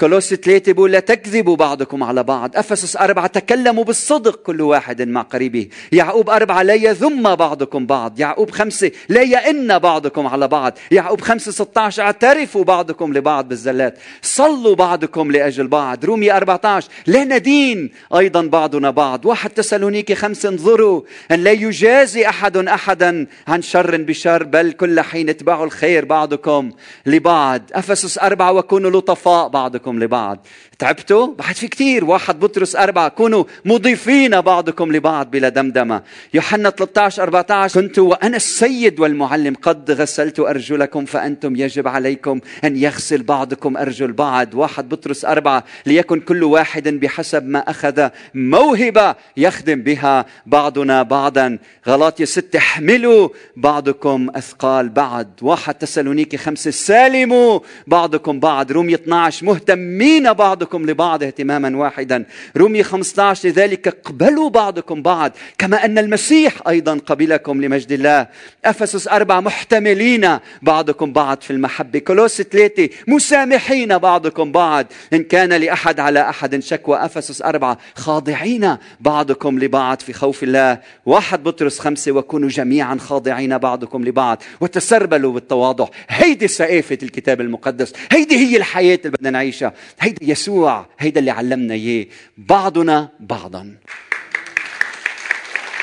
كولوس 0.00 0.34
ثلاثة 0.34 0.72
بيقول 0.72 0.92
لا 0.92 1.00
تكذبوا 1.00 1.56
بعضكم 1.56 2.02
على 2.02 2.22
بعض. 2.22 2.56
أفسس 2.56 2.96
أربعة 2.96 3.26
تكلموا 3.26 3.84
بالصدق 3.84 4.36
كل 4.36 4.60
واحد 4.60 5.02
مع 5.02 5.22
قريبه. 5.22 5.68
يعقوب 5.92 6.30
أربعة 6.30 6.62
لا 6.62 6.74
يذم 6.74 7.34
بعضكم 7.34 7.86
بعض. 7.86 8.20
يعقوب 8.20 8.50
خمسة 8.50 8.90
لا 9.08 9.22
يئن 9.22 9.78
بعضكم 9.78 10.26
على 10.26 10.48
بعض. 10.48 10.78
يعقوب 10.90 11.20
خمسة 11.20 11.52
16 11.52 12.02
اعترفوا 12.02 12.64
بعضكم 12.64 13.12
لبعض 13.14 13.48
بالزلات. 13.48 13.98
صلوا 14.22 14.74
بعضكم 14.74 15.32
لأجل 15.32 15.68
بعض. 15.68 16.04
رومية 16.04 16.36
14 16.36 16.88
لا 17.06 17.24
ندين 17.24 17.90
أيضا 18.16 18.42
بعضنا 18.42 18.90
بعض. 18.90 19.26
واحد 19.26 19.50
تسألونيكي 19.50 20.14
خمسة 20.14 20.48
انظروا. 20.48 21.02
أن 21.30 21.44
لا 21.44 21.52
يجازي 21.52 22.28
أحد 22.28 22.56
أحدا 22.56 23.26
عن 23.48 23.62
شر 23.62 23.96
بشر 23.96 24.42
بل 24.42 24.72
كل 24.72 25.00
حين 25.00 25.28
اتبعوا 25.28 25.64
الخير 25.64 26.04
بعضكم 26.04 26.70
لبعض. 27.06 27.62
أفسس 27.72 28.18
أربعة 28.18 28.52
وكونوا 28.52 28.90
لطفاء 28.90 29.48
بعضكم. 29.48 29.85
بعضكم 29.86 29.98
لبعض. 29.98 30.46
تعبتوا؟ 30.78 31.26
بعد 31.26 31.54
في 31.54 31.68
كتير. 31.68 32.04
واحد 32.04 32.40
بطرس 32.40 32.76
أربعة. 32.76 33.08
كونوا 33.08 33.44
مضيفين 33.64 34.40
بعضكم 34.40 34.92
لبعض 34.92 35.30
بلا 35.30 35.48
دمدمة. 35.48 36.02
يوحنا 36.34 36.70
13 36.70 37.22
14 37.22 37.80
كنت 37.80 37.98
وأنا 37.98 38.36
السيد 38.36 39.00
والمعلم. 39.00 39.54
قد 39.62 39.90
غسلت 39.90 40.40
أرجلكم 40.40 41.04
فأنتم 41.04 41.56
يجب 41.56 41.88
عليكم 41.88 42.40
أن 42.64 42.76
يغسل 42.76 43.22
بعضكم 43.22 43.76
أرجل 43.76 44.12
بعض. 44.12 44.54
واحد 44.54 44.88
بطرس 44.88 45.24
أربعة. 45.24 45.64
ليكن 45.86 46.20
كل 46.20 46.44
واحد 46.44 46.88
بحسب 46.88 47.48
ما 47.48 47.58
أخذ 47.58 48.08
موهبة 48.34 49.14
يخدم 49.36 49.82
بها 49.82 50.26
بعضنا 50.46 51.02
بعضا. 51.02 51.58
غلاطية 51.88 52.24
ستة. 52.24 52.56
احملوا 52.56 53.28
بعضكم 53.56 54.30
أثقال 54.34 54.88
بعض. 54.88 55.28
واحد 55.42 55.74
تسالونيكي 55.74 56.36
خمسة. 56.36 56.70
سالموا 56.70 57.60
بعضكم 57.86 58.40
بعض. 58.40 58.72
رومية 58.72 58.94
12 58.94 59.44
مهتمين 59.44 60.32
بعضكم. 60.32 60.65
بعضكم 60.66 60.90
لبعض 60.90 61.22
اهتماما 61.22 61.76
واحدا. 61.76 62.24
رومي 62.56 62.82
15 62.82 63.48
لذلك 63.48 63.88
اقبلوا 63.88 64.50
بعضكم 64.50 65.02
بعض 65.02 65.32
كما 65.58 65.84
أن 65.84 65.98
المسيح 65.98 66.68
أيضا 66.68 66.98
قبلكم 67.06 67.62
لمجد 67.64 67.92
الله. 67.92 68.26
أفسس 68.64 69.08
أربعة 69.08 69.40
محتملين 69.40 70.38
بعضكم 70.62 71.12
بعض 71.12 71.40
في 71.40 71.50
المحبة. 71.50 71.98
كولوس 71.98 72.42
ثلاثة 72.42 72.88
مسامحين 73.08 73.98
بعضكم 73.98 74.52
بعض. 74.52 74.86
إن 75.12 75.22
كان 75.22 75.52
لأحد 75.52 76.00
على 76.00 76.28
أحد 76.28 76.62
شكوى 76.62 76.96
أفسس 77.04 77.42
أربعة 77.42 77.78
خاضعين 77.94 78.76
بعضكم 79.00 79.58
لبعض 79.58 80.00
في 80.00 80.12
خوف 80.12 80.42
الله. 80.42 80.78
واحد 81.06 81.42
بطرس 81.42 81.78
خمسة 81.78 82.12
وكونوا 82.12 82.48
جميعا 82.48 82.96
خاضعين 82.96 83.58
بعضكم 83.58 84.04
لبعض. 84.04 84.42
وتسربلوا 84.60 85.32
بالتواضع. 85.32 85.88
هيدي 86.08 86.48
سقافة 86.48 86.98
الكتاب 87.02 87.40
المقدس. 87.40 87.92
هيدي 88.12 88.36
هي 88.36 88.56
الحياة 88.56 88.98
اللي 89.04 89.10
بدنا 89.10 89.30
نعيشها. 89.30 89.72
هيدي 90.00 90.30
يسوع 90.30 90.55
هيدا 90.98 91.20
اللي 91.20 91.30
علمنا 91.30 91.74
إياه. 91.74 92.06
بعضنا 92.38 93.08
بعضا. 93.20 93.76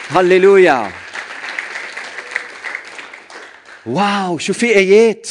هللويا. 0.09 0.91
واو 3.85 4.37
شو 4.37 4.53
في 4.53 4.75
آيات؟ 4.75 5.27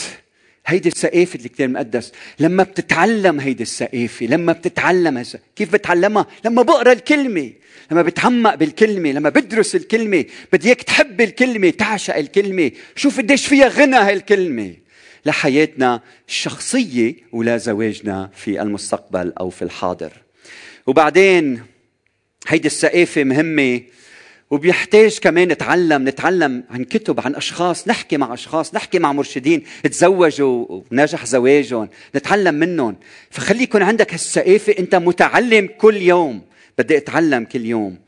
هيدي 0.67 0.89
السقافة 0.89 1.39
الكتاب 1.45 1.69
المقدس 1.69 2.13
لما 2.39 2.63
بتتعلم 2.63 3.41
هيدي 3.41 3.63
السقافة 3.63 4.27
لما 4.27 4.53
بتتعلم 4.53 5.25
كيف 5.57 5.73
بتعلمها؟ 5.73 6.27
لما 6.45 6.63
بقرأ 6.63 6.93
الكلمة 6.93 7.53
لما 7.91 8.03
بتعمق 8.03 8.55
بالكلمة 8.55 9.11
لما 9.13 9.29
بدرس 9.29 9.77
الكلمة 9.77 10.25
بدي 10.53 10.69
اياك 10.69 10.83
تحب 10.83 11.21
الكلمة 11.21 11.71
تعشق 11.71 12.17
الكلمة 12.17 12.71
شوف 12.97 13.19
قديش 13.19 13.47
فيها 13.47 13.69
غنى 13.69 13.97
هالكلمة. 13.97 14.75
لحياتنا 15.27 16.01
الشخصية 16.29 17.15
ولا 17.33 17.57
زواجنا 17.57 18.31
في 18.35 18.63
المستقبل 18.63 19.33
أو 19.41 19.51
في 19.51 19.63
الحاضر. 19.63 20.13
وبعدين 20.87 21.63
هيدي 22.49 22.67
السقافة 22.67 23.25
مهمة 23.25 23.81
وبيحتاج 24.51 25.19
كمان 25.19 25.49
نتعلم 25.49 26.09
نتعلم 26.09 26.65
عن 26.71 26.85
كتب 26.85 27.21
عن 27.21 27.35
أشخاص 27.35 27.89
نحكي 27.89 28.17
مع 28.17 28.35
أشخاص 28.35 28.75
نحكي 28.75 28.99
مع 28.99 29.13
مرشدين 29.13 29.63
تزوجوا 29.83 30.67
ونجح 30.93 31.27
زواجهم 31.27 31.89
نتعلم 32.17 32.55
منهم. 32.55 32.97
فخلي 33.31 33.63
يكون 33.63 33.83
عندك 33.83 34.13
هالسقافة 34.13 34.75
أنت 34.79 34.95
متعلم 34.95 35.67
كل 35.79 35.97
يوم. 35.97 36.43
بدي 36.79 36.97
أتعلم 36.97 37.45
كل 37.45 37.67
يوم. 37.67 37.99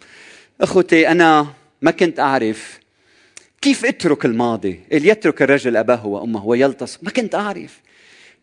أخوتي 0.61 1.09
أنا 1.09 1.46
ما 1.83 1.90
كنت 1.90 2.20
أعرف 2.20 2.79
كيف 3.64 3.85
اترك 3.85 4.24
الماضي؟ 4.24 4.81
اللي 4.92 5.09
يترك 5.09 5.42
الرجل 5.42 5.77
أباه 5.77 6.07
وأمه 6.07 6.46
ويلتصق 6.46 6.98
ما 7.03 7.11
كنت 7.11 7.35
أعرف. 7.35 7.81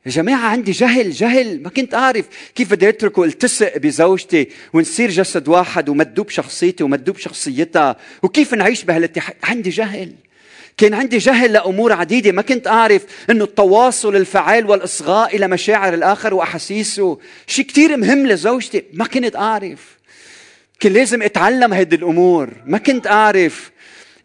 يا 0.06 0.12
جماعة 0.12 0.50
عندي 0.50 0.72
جهل 0.72 1.12
جهل. 1.12 1.64
ما 1.64 1.70
كنت 1.70 1.94
أعرف 1.94 2.26
كيف 2.56 2.72
بدي 2.72 2.90
أترك 2.90 3.18
والتصق 3.18 3.78
بزوجتي 3.78 4.48
ونصير 4.74 5.10
جسد 5.10 5.48
واحد 5.48 5.90
ومدوب 5.90 6.30
شخصيتي 6.30 6.84
ومدوب 6.84 7.18
شخصيتها. 7.18 7.98
وكيف 8.24 8.54
نعيش 8.54 8.84
بهالاتحاد؟ 8.84 9.36
عندي 9.44 9.70
جهل. 9.70 10.14
كان 10.78 10.94
عندي 10.94 11.18
جهل 11.18 11.54
لأمور 11.54 11.94
عديدة. 11.94 12.32
ما 12.32 12.42
كنت 12.42 12.68
أعرف 12.68 13.06
أنه 13.30 13.44
التواصل 13.44 14.16
الفعال 14.16 14.70
والإصغاء 14.70 15.36
إلى 15.36 15.48
مشاعر 15.48 15.94
الآخر 15.94 16.34
وأحاسيسه 16.34 17.18
شيء 17.48 17.66
كتير 17.66 17.98
مهم 17.98 18.28
لزوجتي. 18.28 18.84
ما 18.94 19.06
كنت 19.06 19.36
أعرف. 19.36 19.98
كان 20.80 20.94
لازم 20.94 21.22
أتعلم 21.22 21.74
هذه 21.74 21.96
الأمور. 21.96 22.50
ما 22.66 22.78
كنت 22.78 23.08
أعرف 23.08 23.72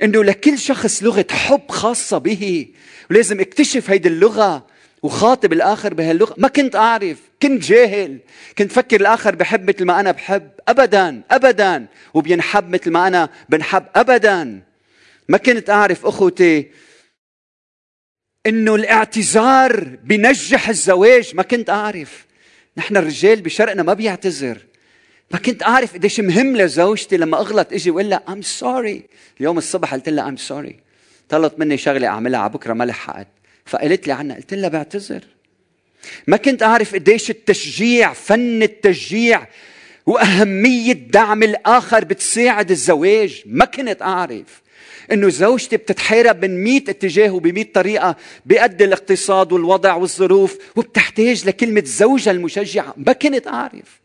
أنه 0.02 0.24
لكل 0.24 0.58
شخص 0.58 1.02
لغة 1.02 1.26
حب 1.30 1.70
خاصة 1.70 2.18
به. 2.18 2.68
ولازم 3.10 3.40
اكتشف 3.40 3.90
هيدي 3.90 4.08
اللغة 4.08 4.66
وخاطب 5.02 5.52
الآخر 5.52 5.94
بهاللغة. 5.94 6.34
ما 6.38 6.48
كنت 6.48 6.76
أعرف 6.76 7.18
كنت 7.42 7.62
جاهل. 7.62 8.18
كنت 8.58 8.72
فكر 8.72 9.00
الآخر 9.00 9.34
بحب 9.34 9.68
مثل 9.68 9.84
ما 9.84 10.00
أنا 10.00 10.10
بحب. 10.10 10.50
ابدا 10.68 11.22
ابدا. 11.30 11.86
وبينحب 12.14 12.70
مثل 12.70 12.90
ما 12.90 13.06
أنا 13.06 13.28
بنحب. 13.48 13.84
ابدا. 13.96 14.62
ما 15.28 15.38
كنت 15.38 15.70
أعرف 15.70 16.06
أخوتي 16.06 16.70
إنه 18.46 18.74
الاعتذار 18.74 19.98
بنجح 20.04 20.68
الزواج. 20.68 21.34
ما 21.34 21.42
كنت 21.42 21.70
أعرف. 21.70 22.26
نحن 22.76 22.96
الرجال 22.96 23.40
بشرقنا 23.40 23.82
ما 23.82 23.94
بيعتذر. 23.94 24.65
ما 25.30 25.38
كنت 25.38 25.62
أعرف 25.62 25.94
قديش 25.94 26.20
مهم 26.20 26.56
لزوجتي 26.56 27.16
لما 27.16 27.40
أغلط 27.40 27.72
إجي 27.72 27.90
وأقول 27.90 28.10
لها 28.10 28.22
I'm 28.28 28.42
sorry 28.42 29.02
اليوم 29.40 29.58
الصبح 29.58 29.94
قلت 29.94 30.08
لها 30.08 30.28
I'm 30.28 30.36
sorry 30.36 30.86
طلبت 31.28 31.58
مني 31.58 31.76
شغلة 31.76 32.08
أعملها 32.08 32.40
على 32.40 32.52
بكرة 32.52 32.72
ما 32.72 32.84
لحقت. 32.84 33.28
فقالت 33.66 34.06
لي 34.06 34.12
عنها 34.12 34.36
قلت 34.36 34.54
لها 34.54 34.68
بعتذر. 34.68 35.24
ما 36.26 36.36
كنت 36.36 36.62
أعرف 36.62 36.94
قديش 36.94 37.30
التشجيع 37.30 38.12
فن 38.12 38.62
التشجيع 38.62 39.46
وأهمية 40.06 40.92
دعم 40.92 41.42
الآخر 41.42 42.04
بتساعد 42.04 42.70
الزواج. 42.70 43.42
ما 43.46 43.64
كنت 43.64 44.02
أعرف 44.02 44.62
إنه 45.12 45.28
زوجتي 45.28 45.76
بتتحارب 45.76 46.44
من 46.44 46.64
مئة 46.64 46.90
اتجاه 46.90 47.30
وبمئة 47.30 47.72
طريقة 47.72 48.16
بقد 48.46 48.82
الاقتصاد 48.82 49.52
والوضع 49.52 49.94
والظروف 49.94 50.58
وبتحتاج 50.76 51.46
لكلمة 51.46 51.82
زوجها 51.86 52.30
المشجعة. 52.30 52.94
ما 52.96 53.12
كنت 53.12 53.46
أعرف. 53.46 54.00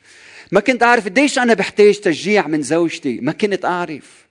ما 0.52 0.60
كنت 0.60 0.84
أعرف 0.84 1.06
قديش 1.06 1.40
أنا 1.40 1.54
بحتاج 1.54 2.00
تشجيع 2.00 2.48
من 2.48 2.62
زوجتي 2.62 3.20
ما 3.22 3.32
كنت 3.32 3.66
أعرف. 3.66 4.22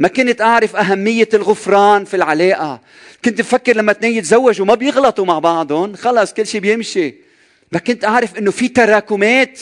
ما 0.00 0.08
كنت 0.08 0.40
أعرف 0.40 0.76
أهمية 0.76 1.28
الغفران 1.34 2.04
في 2.04 2.16
العلاقة. 2.16 2.80
كنت 3.24 3.40
بفكر 3.40 3.76
لما 3.76 3.92
اثنين 3.92 4.14
يتزوجوا 4.14 4.66
ما 4.66 4.74
بيغلطوا 4.74 5.24
مع 5.24 5.38
بعضهم 5.38 5.94
خلص 5.94 6.32
كل 6.32 6.46
شيء 6.46 6.60
بيمشي. 6.60 7.14
ما 7.72 7.78
كنت 7.78 8.04
أعرف 8.04 8.38
أنه 8.38 8.50
في 8.50 8.68
تراكمات. 8.68 9.60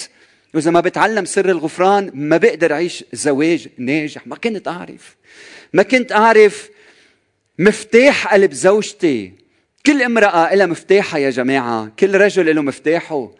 وإذا 0.54 0.70
ما 0.70 0.80
بتعلم 0.80 1.24
سر 1.24 1.48
الغفران 1.48 2.10
ما 2.14 2.36
بقدر 2.36 2.72
أعيش 2.72 3.04
زواج 3.12 3.68
ناجح. 3.78 4.26
ما 4.26 4.36
كنت 4.36 4.68
أعرف. 4.68 5.16
ما 5.72 5.82
كنت 5.82 6.12
أعرف 6.12 6.68
مفتاح 7.58 8.34
قلب 8.34 8.52
زوجتي. 8.52 9.32
كل 9.86 10.02
امرأة 10.02 10.54
لها 10.54 10.66
مفتاحها 10.66 11.18
يا 11.18 11.30
جماعة. 11.30 11.92
كل 11.98 12.14
رجل 12.14 12.54
له 12.54 12.62
مفتاحه. 12.62 13.30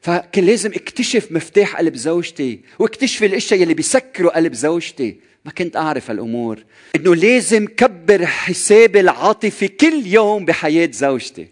فكان 0.00 0.44
لازم 0.44 0.70
اكتشف 0.70 1.32
مفتاح 1.32 1.76
قلب 1.76 1.96
زوجتي 1.96 2.60
واكتشف 2.78 3.22
الاشياء 3.22 3.62
اللي 3.62 3.74
بيسكروا 3.74 4.36
قلب 4.36 4.54
زوجتي. 4.54 5.16
ما 5.44 5.52
كنت 5.52 5.76
أعرف 5.76 6.10
هالأمور. 6.10 6.64
إنه 6.96 7.14
لازم 7.14 7.66
كبر 7.66 8.26
حسابي 8.26 9.00
العاطفي 9.00 9.68
كل 9.68 10.06
يوم 10.06 10.44
بحياة 10.44 10.90
زوجتي. 10.92 11.48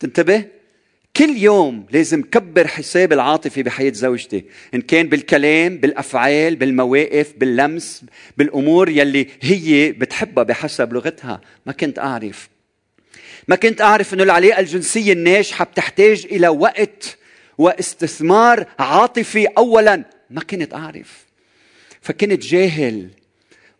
تنتبه؟ 0.00 0.44
كل 1.16 1.36
يوم 1.36 1.86
لازم 1.90 2.22
كبر 2.22 2.66
حسابي 2.66 3.14
العاطفي 3.14 3.62
بحياة 3.62 3.92
زوجتي. 3.92 4.44
إن 4.74 4.80
كان 4.80 5.08
بالكلام 5.08 5.78
بالأفعال 5.78 6.56
بالمواقف 6.56 7.32
باللمس 7.36 8.04
بالأمور 8.36 8.88
يلي 8.88 9.26
هي 9.40 9.92
بتحبها 9.92 10.44
بحسب 10.44 10.92
لغتها. 10.92 11.40
ما 11.66 11.72
كنت 11.72 11.98
أعرف. 11.98 12.48
ما 13.48 13.56
كنت 13.56 13.80
أعرف 13.80 14.14
أنه 14.14 14.22
العلاقة 14.22 14.60
الجنسية 14.60 15.12
الناجحة 15.12 15.64
بتحتاج 15.64 16.26
إلى 16.30 16.48
وقت 16.48 17.18
واستثمار 17.58 18.66
عاطفي 18.78 19.46
أولا. 19.46 20.04
ما 20.30 20.40
كنت 20.40 20.74
أعرف. 20.74 21.26
فكنت 22.00 22.42
جاهل. 22.42 23.08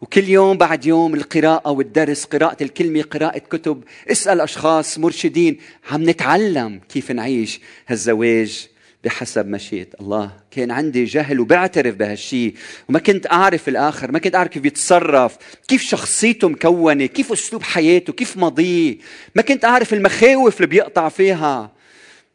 وكل 0.01 0.29
يوم 0.29 0.57
بعد 0.57 0.87
يوم 0.87 1.15
القراءة 1.15 1.71
والدرس 1.71 2.25
قراءة 2.25 2.63
الكلمة 2.63 3.03
قراءة 3.03 3.39
كتب. 3.39 3.85
اسأل 4.11 4.41
أشخاص 4.41 4.99
مرشدين. 4.99 5.59
عم 5.91 6.11
نتعلم 6.11 6.81
كيف 6.89 7.11
نعيش 7.11 7.61
هالزواج 7.87 8.69
بحسب 9.05 9.47
مشيئة 9.47 9.87
الله 10.01 10.31
كان 10.51 10.71
عندي 10.71 11.05
جهل 11.05 11.41
وبعترف 11.41 11.95
بهالشيء 11.95 12.55
وما 12.89 12.99
كنت 12.99 13.27
أعرف 13.27 13.69
الآخر. 13.69 14.13
ما 14.13 14.19
كنت 14.19 14.35
أعرف 14.35 14.51
كيف 14.51 14.65
يتصرف 14.65 15.37
كيف 15.69 15.83
شخصيته 15.83 16.49
مكونة. 16.49 17.07
كيف 17.07 17.33
أسلوب 17.33 17.63
حياته. 17.63 18.13
كيف 18.13 18.37
ماضيه. 18.37 18.99
ما 19.35 19.43
كنت 19.43 19.65
أعرف 19.65 19.95
المخاوف 19.95 20.57
اللي 20.57 20.67
بيقطع 20.67 21.09
فيها. 21.09 21.73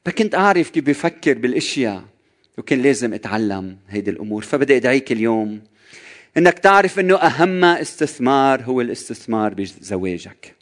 ما 0.07 0.13
كنت 0.13 0.35
أعرف 0.35 0.69
كيف 0.69 0.83
بيفكر 0.83 1.33
بالأشياء 1.33 2.03
وكان 2.57 2.81
لازم 2.81 3.13
أتعلم 3.13 3.77
هيدي 3.89 4.11
الأمور 4.11 4.43
فبدأ 4.43 4.75
أدعيك 4.75 5.11
اليوم 5.11 5.61
إنك 6.37 6.59
تعرف 6.59 6.99
إنه 6.99 7.15
أهم 7.15 7.63
استثمار 7.63 8.61
هو 8.61 8.81
الاستثمار 8.81 9.53
بزواجك. 9.53 10.55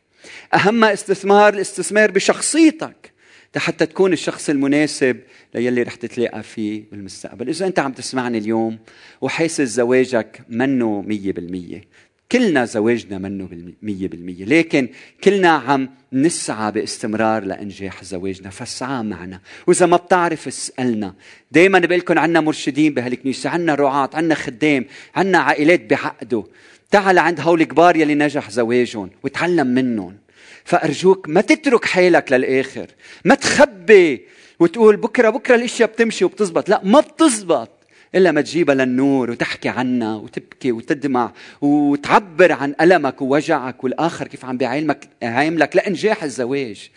أهم 0.53 0.83
استثمار 0.83 1.53
الاستثمار 1.53 2.11
بشخصيتك 2.11 3.11
حتى 3.57 3.85
تكون 3.85 4.13
الشخص 4.13 4.49
المناسب 4.49 5.19
للي 5.55 5.83
رح 5.83 5.95
تتلاقى 5.95 6.43
فيه 6.43 6.83
بالمستقبل. 6.91 7.49
إذا 7.49 7.67
أنت 7.67 7.79
عم 7.79 7.91
تسمعني 7.91 8.37
اليوم 8.37 8.79
وحاسس 9.21 9.61
زواجك 9.61 10.41
منه 10.49 11.01
مية 11.01 11.31
بالمية. 11.31 11.83
كلنا 12.31 12.65
زواجنا 12.65 13.17
منه 13.17 13.45
بالمية 13.45 14.07
بالمية. 14.07 14.45
لكن 14.45 14.89
كلنا 15.23 15.49
عم 15.49 15.89
نسعى 16.13 16.71
باستمرار 16.71 17.43
لإنجاح 17.43 18.03
زواجنا 18.03 18.49
فاسعى 18.49 19.03
معنا. 19.03 19.39
وإذا 19.67 19.85
ما 19.85 19.97
بتعرف 19.97 20.47
اسألنا. 20.47 21.13
دايما 21.51 21.77
لكم 21.77 22.19
عنا 22.19 22.41
مرشدين 22.41 22.93
بهالكنيسة 22.93 23.49
عنا 23.49 23.75
رعاة 23.75 24.09
عنا 24.13 24.35
خدام 24.35 24.85
عنا 25.15 25.37
عائلات 25.37 25.89
بعقدوا 25.89 26.43
تعال 26.91 27.19
عند 27.19 27.39
هول 27.39 27.61
الكبار 27.61 27.95
يلي 27.95 28.15
نجح 28.15 28.49
زواجهم 28.49 29.09
وتعلم 29.23 29.67
منهم. 29.67 30.17
فأرجوك 30.63 31.29
ما 31.29 31.41
تترك 31.41 31.85
حالك 31.85 32.31
للآخر. 32.31 32.87
ما 33.25 33.35
تخبي 33.35 34.25
وتقول 34.59 34.95
بكرة 34.97 35.29
بكرة 35.29 35.55
الإشياء 35.55 35.89
بتمشي 35.89 36.25
وبتزبط. 36.25 36.69
لا 36.69 36.81
ما 36.83 36.99
بتزبط. 36.99 37.74
إلا 38.15 38.31
ما 38.31 38.41
تجيبها 38.41 38.75
للنور 38.75 39.31
وتحكي 39.31 39.69
عنها 39.69 40.15
وتبكي 40.15 40.71
وتدمع 40.71 41.33
وتعبر 41.61 42.53
ألمك 42.53 42.75
ألمك 42.81 43.21
ووجعك 43.21 43.83
والآخر 43.83 44.27
كيف 44.27 44.45
عم 44.45 44.57
بيعاملك 44.57 45.09
عاملك 45.23 45.75
لإنجاح 45.75 46.23
الزواج. 46.23 46.89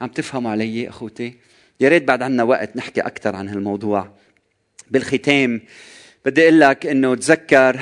عم 0.00 0.08
تفهموا 0.08 0.50
علي 0.50 0.88
أخوتي؟ 0.88 1.34
يا 1.80 1.88
ريت 1.88 2.04
بعد 2.04 2.22
عنا 2.22 2.42
وقت 2.42 2.76
نحكي 2.76 3.00
أكثر 3.00 3.36
عن 3.36 3.48
هالموضوع. 3.48 4.12
بالختام 4.90 5.60
بدي 6.24 6.42
أقول 6.42 6.60
لك 6.60 6.86
إنه 6.86 7.14
تذكر 7.14 7.80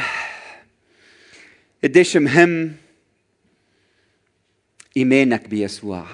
قديش 1.84 2.16
مهم 2.16 2.72
إيمانك 4.96 5.48
بيسوع. 5.48 6.06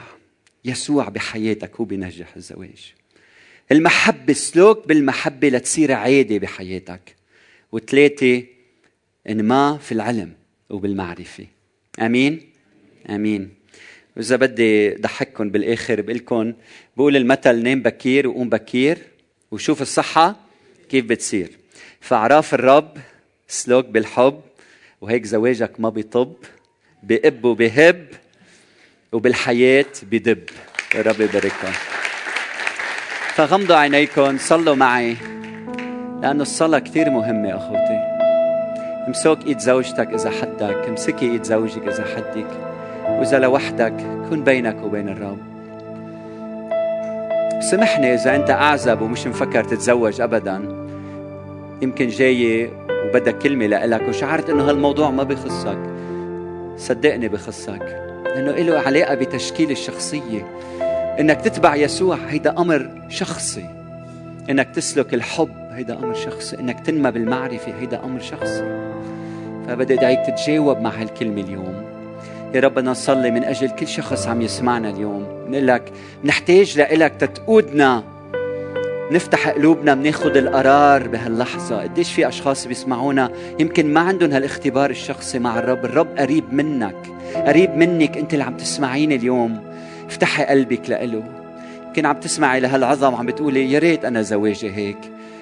يسوع 0.64 1.08
بحياتك 1.08 1.76
هو 1.76 1.84
بينجح 1.84 2.36
الزواج. 2.36 2.97
المحبة 3.72 4.32
سلوك 4.32 4.88
بالمحبة 4.88 5.48
لتصير 5.48 5.92
عادة 5.92 6.38
بحياتك. 6.38 7.16
وثلاثة 7.72 8.42
انما 9.28 9.78
في 9.78 9.92
العلم 9.92 10.32
وبالمعرفة. 10.70 11.46
آمين؟ 12.00 12.50
آمين. 13.10 13.54
وإذا 14.16 14.36
بدي 14.36 14.90
ضحككم 14.90 15.50
بالآخر 15.50 16.00
بقول 16.00 16.16
لكم 16.16 16.52
بقول 16.96 17.16
المثل 17.16 17.62
نام 17.62 17.82
بكير 17.82 18.28
وقوم 18.28 18.48
بكير 18.48 18.98
وشوف 19.50 19.82
الصحة 19.82 20.36
كيف 20.88 21.04
بتصير. 21.04 21.50
فأعراف 22.00 22.54
الرب 22.54 22.98
سلوك 23.48 23.86
بالحب 23.86 24.40
وهيك 25.00 25.24
زواجك 25.24 25.80
ما 25.80 25.88
بيطب 25.88 26.36
بقب 27.02 27.44
وبهب 27.44 28.08
وبالحياة 29.12 29.86
بدب. 30.02 30.42
الرب 30.94 31.20
يبارككم 31.20 31.72
فغمضوا 33.38 33.76
عينيكم 33.76 34.38
صلوا 34.38 34.74
معي. 34.74 35.16
لأنه 36.22 36.42
الصلاة 36.42 36.78
كثير 36.78 37.10
مهمة 37.10 37.56
أخوتي. 37.56 37.98
امسك 39.08 39.46
إيد 39.46 39.58
زوجتك 39.58 40.08
إذا 40.14 40.30
حدك 40.30 40.88
امسكي 40.88 41.30
إيد 41.30 41.44
زوجك 41.44 41.88
إذا 41.88 42.04
حدك 42.16 42.46
وإذا 43.08 43.38
لوحدك 43.38 43.94
كن 44.30 44.44
بينك 44.44 44.76
وبين 44.84 45.08
الرب. 45.08 45.38
سامحني 47.70 48.14
إذا 48.14 48.36
أنت 48.36 48.50
أعزب 48.50 49.00
ومش 49.00 49.26
مفكر 49.26 49.64
تتزوج 49.64 50.20
أبدا. 50.20 50.56
يمكن 51.82 52.08
جاي 52.08 52.70
وبدك 52.90 53.38
كلمة 53.38 53.66
لإلك 53.66 54.08
وشعرت 54.08 54.50
إنه 54.50 54.70
هالموضوع 54.70 55.10
ما 55.10 55.22
بخصك. 55.22 55.78
صدقني 56.76 57.28
بخصك 57.28 57.96
لأنه 58.24 58.50
له 58.50 58.78
علاقة 58.78 59.14
بتشكيل 59.14 59.70
الشخصية. 59.70 60.46
إنك 61.20 61.40
تتبع 61.40 61.74
يسوع 61.74 62.16
هيدا 62.28 62.58
أمر 62.58 62.90
شخصي. 63.08 63.64
إنك 64.50 64.68
تسلك 64.74 65.14
الحب 65.14 65.50
هيدا 65.70 65.98
أمر 65.98 66.14
شخصي. 66.14 66.58
إنك 66.60 66.80
تنمى 66.80 67.10
بالمعرفة 67.10 67.72
هيدا 67.80 68.04
أمر 68.04 68.20
شخصي. 68.20 68.90
فبدي 69.66 69.94
ادعيك 69.94 70.18
تتجاوب 70.26 70.80
مع 70.80 70.90
هالكلمة 70.90 71.40
اليوم. 71.40 71.84
يا 72.54 72.60
رب 72.60 72.74
بدنا 72.74 72.90
نصلي 72.90 73.30
من 73.30 73.44
أجل 73.44 73.68
كل 73.68 73.88
شخص 73.88 74.26
عم 74.26 74.42
يسمعنا 74.42 74.90
اليوم. 74.90 75.26
بنقول 75.46 75.66
لك 75.66 75.92
نحتاج 76.24 76.78
لإلك 76.78 77.12
تتقودنا. 77.18 78.02
نفتح 79.12 79.48
قلوبنا 79.48 79.94
بناخذ 79.94 80.36
القرار 80.36 81.08
بهاللحظة. 81.08 81.82
قديش 81.82 82.12
في 82.12 82.28
أشخاص 82.28 82.66
بيسمعونا؟ 82.66 83.30
يمكن 83.58 83.92
ما 83.92 84.00
عندهم 84.00 84.32
هالاختبار 84.32 84.90
الشخصي 84.90 85.38
مع 85.38 85.58
الرب. 85.58 85.84
الرب 85.84 86.18
قريب 86.18 86.52
منك. 86.52 86.96
قريب 87.46 87.76
منك 87.76 88.16
أنت 88.16 88.32
اللي 88.32 88.44
عم 88.44 88.56
تسمعيني 88.56 89.14
اليوم. 89.14 89.67
افتحي 90.08 90.44
قلبك 90.44 90.90
لإله. 90.90 91.22
يمكن 91.86 92.06
عم 92.06 92.20
تسمعي 92.20 92.60
لهالعظم 92.60 93.14
عم 93.14 93.26
بتقولي 93.26 93.72
يا 93.72 93.78
ريت 93.78 94.04
أنا 94.04 94.22
زواجي 94.22 94.70
هيك. 94.70 94.98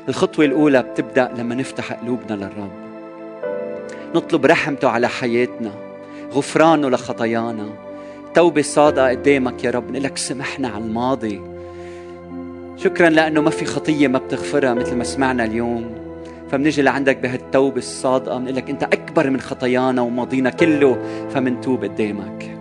الخطوة 0.08 0.44
الأولى 0.44 0.82
بتبدأ 0.82 1.32
لما 1.38 1.54
نفتح 1.54 1.92
قلوبنا 1.92 2.34
للرب. 2.34 2.72
نطلب 4.14 4.46
رحمته 4.46 4.88
على 4.88 5.08
حياتنا 5.08 5.70
غفرانه 6.32 6.90
لخطايانا. 6.90 7.68
توبة 8.34 8.62
صادقة 8.62 9.08
قدامك 9.08 9.64
يا 9.64 9.70
رب 9.70 9.90
نقول 9.90 10.02
لك 10.02 10.18
سمحنا 10.18 10.68
على 10.68 10.84
الماضي. 10.84 11.40
شكرا 12.76 13.08
لأنه 13.08 13.40
ما 13.40 13.50
في 13.50 13.64
خطية 13.64 14.08
ما 14.08 14.18
بتغفرها 14.18 14.74
مثل 14.74 14.96
ما 14.96 15.04
سمعنا 15.04 15.44
اليوم. 15.44 15.94
فبنجي 16.50 16.82
لعندك 16.82 17.16
بهالتوبة 17.16 17.78
الصادقة 17.78 18.38
بنقول 18.38 18.56
لك 18.56 18.70
أنت 18.70 18.82
أكبر 18.82 19.30
من 19.30 19.40
خطايانا 19.40 20.02
وماضينا 20.02 20.50
كله 20.50 20.98
فمنتوب 21.30 21.84
قدامك. 21.84 22.55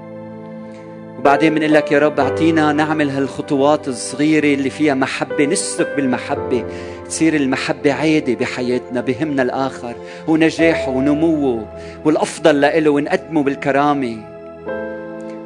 وبعدين 1.26 1.56
بنقول 1.56 1.74
لك 1.74 1.92
يا 1.92 2.00
رب 2.00 2.20
أعطينا 2.20 2.72
نعمل 2.72 3.10
هالخطوات 3.10 3.88
الصغيرة 3.88 4.54
اللي 4.54 4.70
فيها 4.70 4.94
محبة 4.94 5.46
نسلك 5.46 5.94
بالمحبة 5.96 6.66
تصير 7.08 7.36
المحبة 7.36 7.94
عادة 7.94 8.34
بحياتنا 8.34 9.02
بهمنا 9.02 9.42
الآخر 9.42 9.96
ونجاحه 10.28 10.90
ونموه 10.90 11.68
والأفضل 12.06 12.62
له 12.62 12.90
ونقدمه 12.90 13.44
بالكرامة. 13.44 14.18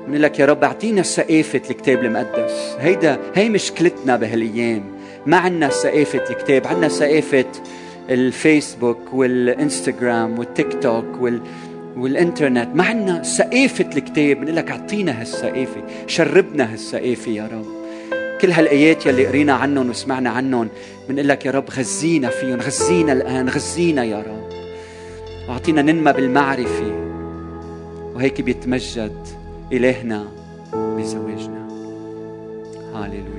بنقول 0.08 0.24
لك 0.24 0.40
يا 0.40 0.46
رب 0.46 0.64
أعطينا 0.64 1.02
ثقافه 1.02 1.62
الكتاب 1.70 2.06
المقدس. 2.06 2.76
هيدا 2.80 3.20
هي 3.36 3.50
مشكلتنا 3.50 4.16
بهالأيام. 4.16 4.84
ما 5.26 5.38
عندنا 5.38 5.70
ثقافه 5.70 6.24
الكتاب 6.30 6.68
عندنا 6.68 6.88
ثقافه 6.88 7.46
الفيسبوك 8.10 9.14
والإنستغرام 9.14 10.40
والتيك 10.40 10.84
توك 10.84 11.22
وال 11.22 11.42
والإنترنت 12.00 12.70
ما 12.76 12.84
عندنا 12.84 13.24
ثقافة 13.24 13.90
الكتاب 13.98 14.38
بنقول 14.38 14.56
لك 14.56 14.72
أعطينا 14.72 15.22
هالثقافة 15.22 15.84
شربنا 16.08 16.74
هالثقافة 16.74 17.32
يا 17.32 17.48
رب. 17.48 17.66
كل 18.42 18.52
هالآيات 18.52 19.06
يلي 19.06 19.28
قرينا 19.28 19.54
عنهم 19.54 19.90
وسمعنا 19.90 20.30
عنهم 20.30 20.70
بنقول 21.10 21.28
لك 21.28 21.46
يا 21.46 21.52
رب 21.52 21.70
غزينا 21.70 22.30
فيهم 22.30 22.60
غزينا 22.60 23.14
الآن 23.14 23.50
غزينا 23.50 24.04
يا 24.04 24.18
رب. 24.18 24.50
واعطينا 25.50 25.82
ننمى 25.82 26.14
بالمعرفة 26.14 27.10
وهيك 28.16 28.42
بيتمجد 28.42 29.28
إلهنا 29.74 30.28
بزواجنا. 30.74 31.68
هاليلويا 32.94 33.39